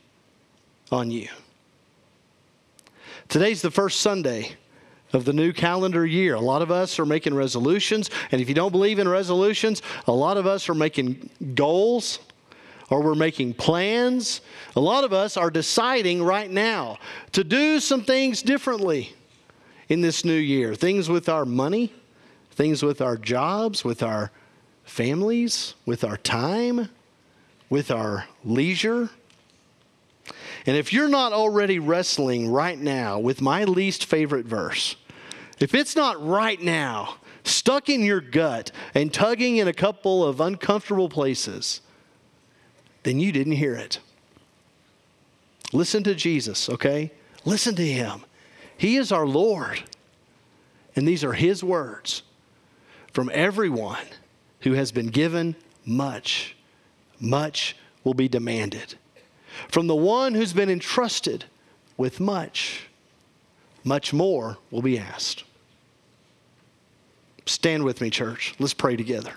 on 0.90 1.11
you? 1.11 1.29
Today's 3.29 3.62
the 3.62 3.70
first 3.70 4.00
Sunday 4.00 4.57
of 5.12 5.24
the 5.24 5.33
new 5.33 5.52
calendar 5.52 6.05
year. 6.05 6.35
A 6.35 6.40
lot 6.40 6.62
of 6.62 6.70
us 6.70 6.98
are 6.98 7.07
making 7.07 7.35
resolutions, 7.35 8.11
and 8.31 8.40
if 8.40 8.48
you 8.48 8.55
don't 8.55 8.72
believe 8.72 8.98
in 8.98 9.09
resolutions, 9.09 9.83
a 10.07 10.12
lot 10.12 10.37
of 10.37 10.46
us 10.46 10.68
are 10.68 10.74
making 10.74 11.31
goals 11.55 12.18
or 12.90 13.03
we're 13.03 13.14
making 13.14 13.55
plans. 13.55 14.40
A 14.77 14.81
lot 14.81 15.05
of 15.05 15.12
us 15.12 15.37
are 15.37 15.51
deciding 15.51 16.22
right 16.22 16.51
now 16.51 16.99
to 17.33 17.42
do 17.42 17.81
some 17.81 18.03
things 18.03 18.42
differently 18.42 19.14
in 19.88 20.01
this 20.01 20.25
new 20.25 20.33
year 20.33 20.75
things 20.75 21.09
with 21.09 21.29
our 21.29 21.44
money, 21.44 21.92
things 22.51 22.83
with 22.83 23.01
our 23.01 23.16
jobs, 23.16 23.85
with 23.85 24.03
our 24.03 24.31
families, 24.85 25.75
with 25.85 26.05
our 26.05 26.16
time, 26.16 26.88
with 27.68 27.90
our 27.90 28.27
leisure. 28.44 29.11
And 30.66 30.77
if 30.77 30.92
you're 30.92 31.09
not 31.09 31.33
already 31.33 31.79
wrestling 31.79 32.51
right 32.51 32.79
now 32.79 33.18
with 33.18 33.40
my 33.40 33.64
least 33.64 34.05
favorite 34.05 34.46
verse, 34.46 34.96
if 35.59 35.75
it's 35.75 35.94
not 35.94 36.25
right 36.25 36.61
now, 36.61 37.16
stuck 37.44 37.88
in 37.88 38.03
your 38.03 38.20
gut 38.20 38.72
and 38.94 39.12
tugging 39.14 39.59
in 39.59 39.68
a 39.68 39.72
couple 39.72 40.25
of 40.25 40.40
uncomfortable 40.40 41.09
places, 41.09 41.81
then 43.07 43.21
you 43.21 43.31
didn't 43.31 43.53
hear 43.53 43.77
it. 43.77 44.01
Listen 45.73 46.03
to 46.03 46.12
Jesus, 46.12 46.69
okay? 46.69 47.12
Listen 47.45 47.77
to 47.77 47.87
him. 47.87 48.25
He 48.77 48.97
is 48.97 49.12
our 49.12 49.25
Lord. 49.25 49.81
And 50.97 51.07
these 51.07 51.23
are 51.23 51.33
his 51.33 51.62
words 51.62 52.25
from 53.12 53.31
everyone 53.33 54.07
who 54.62 54.73
has 54.73 54.90
been 54.90 55.07
given 55.07 55.55
much, 55.85 56.57
much 57.21 57.77
will 58.03 58.14
be 58.14 58.27
demanded. 58.27 58.97
From 59.69 59.87
the 59.87 59.95
one 59.95 60.35
who's 60.35 60.53
been 60.53 60.69
entrusted 60.69 61.45
with 61.97 62.19
much, 62.19 62.88
much 63.85 64.12
more 64.12 64.59
will 64.73 64.83
be 64.83 64.99
asked. 64.99 65.45
Stand 67.47 67.85
with 67.85 68.01
me, 68.01 68.11
church. 68.11 68.57
Let's 68.59 68.75
pray 68.75 68.97
together. 68.97 69.35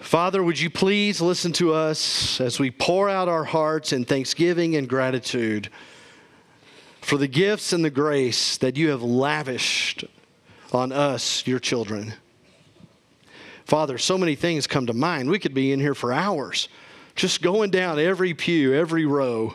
Father, 0.00 0.42
would 0.42 0.58
you 0.58 0.70
please 0.70 1.20
listen 1.20 1.52
to 1.52 1.74
us 1.74 2.40
as 2.40 2.58
we 2.58 2.70
pour 2.70 3.08
out 3.08 3.28
our 3.28 3.44
hearts 3.44 3.92
in 3.92 4.04
thanksgiving 4.04 4.74
and 4.74 4.88
gratitude 4.88 5.68
for 7.02 7.16
the 7.16 7.28
gifts 7.28 7.72
and 7.72 7.84
the 7.84 7.90
grace 7.90 8.56
that 8.56 8.76
you 8.76 8.88
have 8.90 9.02
lavished 9.02 10.04
on 10.72 10.90
us, 10.90 11.46
your 11.46 11.58
children. 11.58 12.14
Father, 13.64 13.98
so 13.98 14.16
many 14.16 14.34
things 14.34 14.66
come 14.66 14.86
to 14.86 14.94
mind. 14.94 15.28
We 15.28 15.38
could 15.38 15.54
be 15.54 15.70
in 15.70 15.80
here 15.80 15.94
for 15.94 16.12
hours, 16.12 16.68
just 17.14 17.42
going 17.42 17.70
down 17.70 17.98
every 17.98 18.34
pew, 18.34 18.74
every 18.74 19.04
row. 19.04 19.54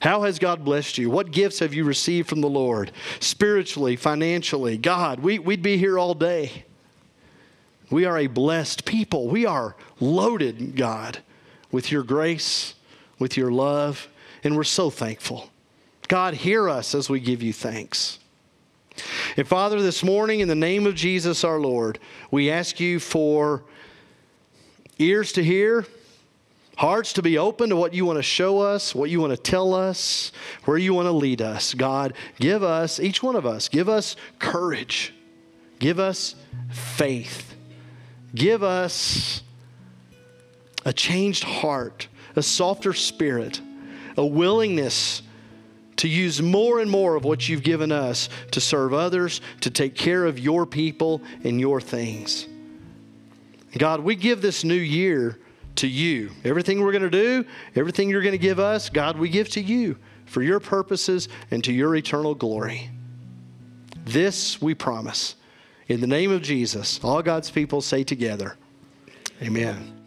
How 0.00 0.22
has 0.22 0.38
God 0.38 0.64
blessed 0.64 0.98
you? 0.98 1.10
What 1.10 1.30
gifts 1.30 1.58
have 1.58 1.74
you 1.74 1.84
received 1.84 2.28
from 2.28 2.42
the 2.42 2.48
Lord? 2.48 2.92
Spiritually, 3.18 3.96
financially, 3.96 4.76
God, 4.76 5.20
we, 5.20 5.38
we'd 5.38 5.62
be 5.62 5.78
here 5.78 5.98
all 5.98 6.14
day. 6.14 6.64
We 7.90 8.04
are 8.04 8.18
a 8.18 8.28
blessed 8.28 8.84
people. 8.84 9.28
We 9.28 9.46
are 9.46 9.74
loaded, 9.98 10.76
God, 10.76 11.18
with 11.72 11.90
your 11.90 12.02
grace, 12.02 12.74
with 13.18 13.36
your 13.36 13.50
love, 13.50 14.08
and 14.44 14.56
we're 14.56 14.64
so 14.64 14.90
thankful. 14.90 15.50
God, 16.08 16.34
hear 16.34 16.68
us 16.68 16.94
as 16.94 17.08
we 17.08 17.20
give 17.20 17.42
you 17.42 17.52
thanks. 17.52 18.18
And 19.36 19.46
Father, 19.46 19.80
this 19.80 20.02
morning, 20.02 20.40
in 20.40 20.48
the 20.48 20.54
name 20.54 20.86
of 20.86 20.94
Jesus 20.94 21.44
our 21.44 21.60
Lord, 21.60 21.98
we 22.30 22.50
ask 22.50 22.80
you 22.80 22.98
for 23.00 23.62
ears 24.98 25.32
to 25.32 25.44
hear, 25.44 25.86
hearts 26.76 27.12
to 27.14 27.22
be 27.22 27.38
open 27.38 27.70
to 27.70 27.76
what 27.76 27.94
you 27.94 28.04
want 28.04 28.18
to 28.18 28.22
show 28.22 28.60
us, 28.60 28.94
what 28.94 29.10
you 29.10 29.20
want 29.20 29.32
to 29.32 29.36
tell 29.36 29.74
us, 29.74 30.32
where 30.64 30.78
you 30.78 30.94
want 30.94 31.06
to 31.06 31.12
lead 31.12 31.42
us. 31.42 31.74
God, 31.74 32.14
give 32.38 32.62
us, 32.62 33.00
each 33.00 33.22
one 33.22 33.36
of 33.36 33.46
us, 33.46 33.68
give 33.68 33.88
us 33.88 34.16
courage, 34.38 35.14
give 35.78 35.98
us 35.98 36.34
faith, 36.70 37.54
give 38.34 38.62
us 38.62 39.42
a 40.84 40.92
changed 40.92 41.44
heart, 41.44 42.08
a 42.36 42.42
softer 42.42 42.92
spirit, 42.92 43.60
a 44.16 44.24
willingness 44.24 45.22
to 45.96 46.08
use 46.08 46.40
more 46.40 46.80
and 46.80 46.90
more 46.90 47.14
of 47.14 47.24
what 47.24 47.48
you've 47.48 47.62
given 47.62 47.92
us 47.92 48.30
to 48.52 48.60
serve 48.60 48.94
others, 48.94 49.40
to 49.60 49.70
take 49.70 49.94
care 49.94 50.24
of 50.24 50.38
your 50.38 50.64
people 50.64 51.20
and 51.44 51.60
your 51.60 51.80
things. 51.80 52.46
God, 53.76 54.00
we 54.00 54.16
give 54.16 54.40
this 54.40 54.64
new 54.64 54.74
year 54.74 55.38
to 55.76 55.86
you. 55.86 56.30
Everything 56.44 56.80
we're 56.80 56.92
going 56.92 57.02
to 57.02 57.10
do, 57.10 57.44
everything 57.76 58.08
you're 58.08 58.22
going 58.22 58.32
to 58.32 58.38
give 58.38 58.58
us, 58.58 58.88
God, 58.88 59.18
we 59.18 59.28
give 59.28 59.48
to 59.50 59.60
you 59.60 59.96
for 60.24 60.42
your 60.42 60.58
purposes 60.58 61.28
and 61.50 61.62
to 61.64 61.72
your 61.72 61.94
eternal 61.94 62.34
glory. 62.34 62.90
This 64.04 64.60
we 64.60 64.74
promise. 64.74 65.36
In 65.90 66.00
the 66.00 66.06
name 66.06 66.30
of 66.30 66.40
Jesus, 66.40 67.00
all 67.02 67.20
God's 67.20 67.50
people 67.50 67.80
say 67.80 68.04
together, 68.04 68.56
Amen. 69.42 69.99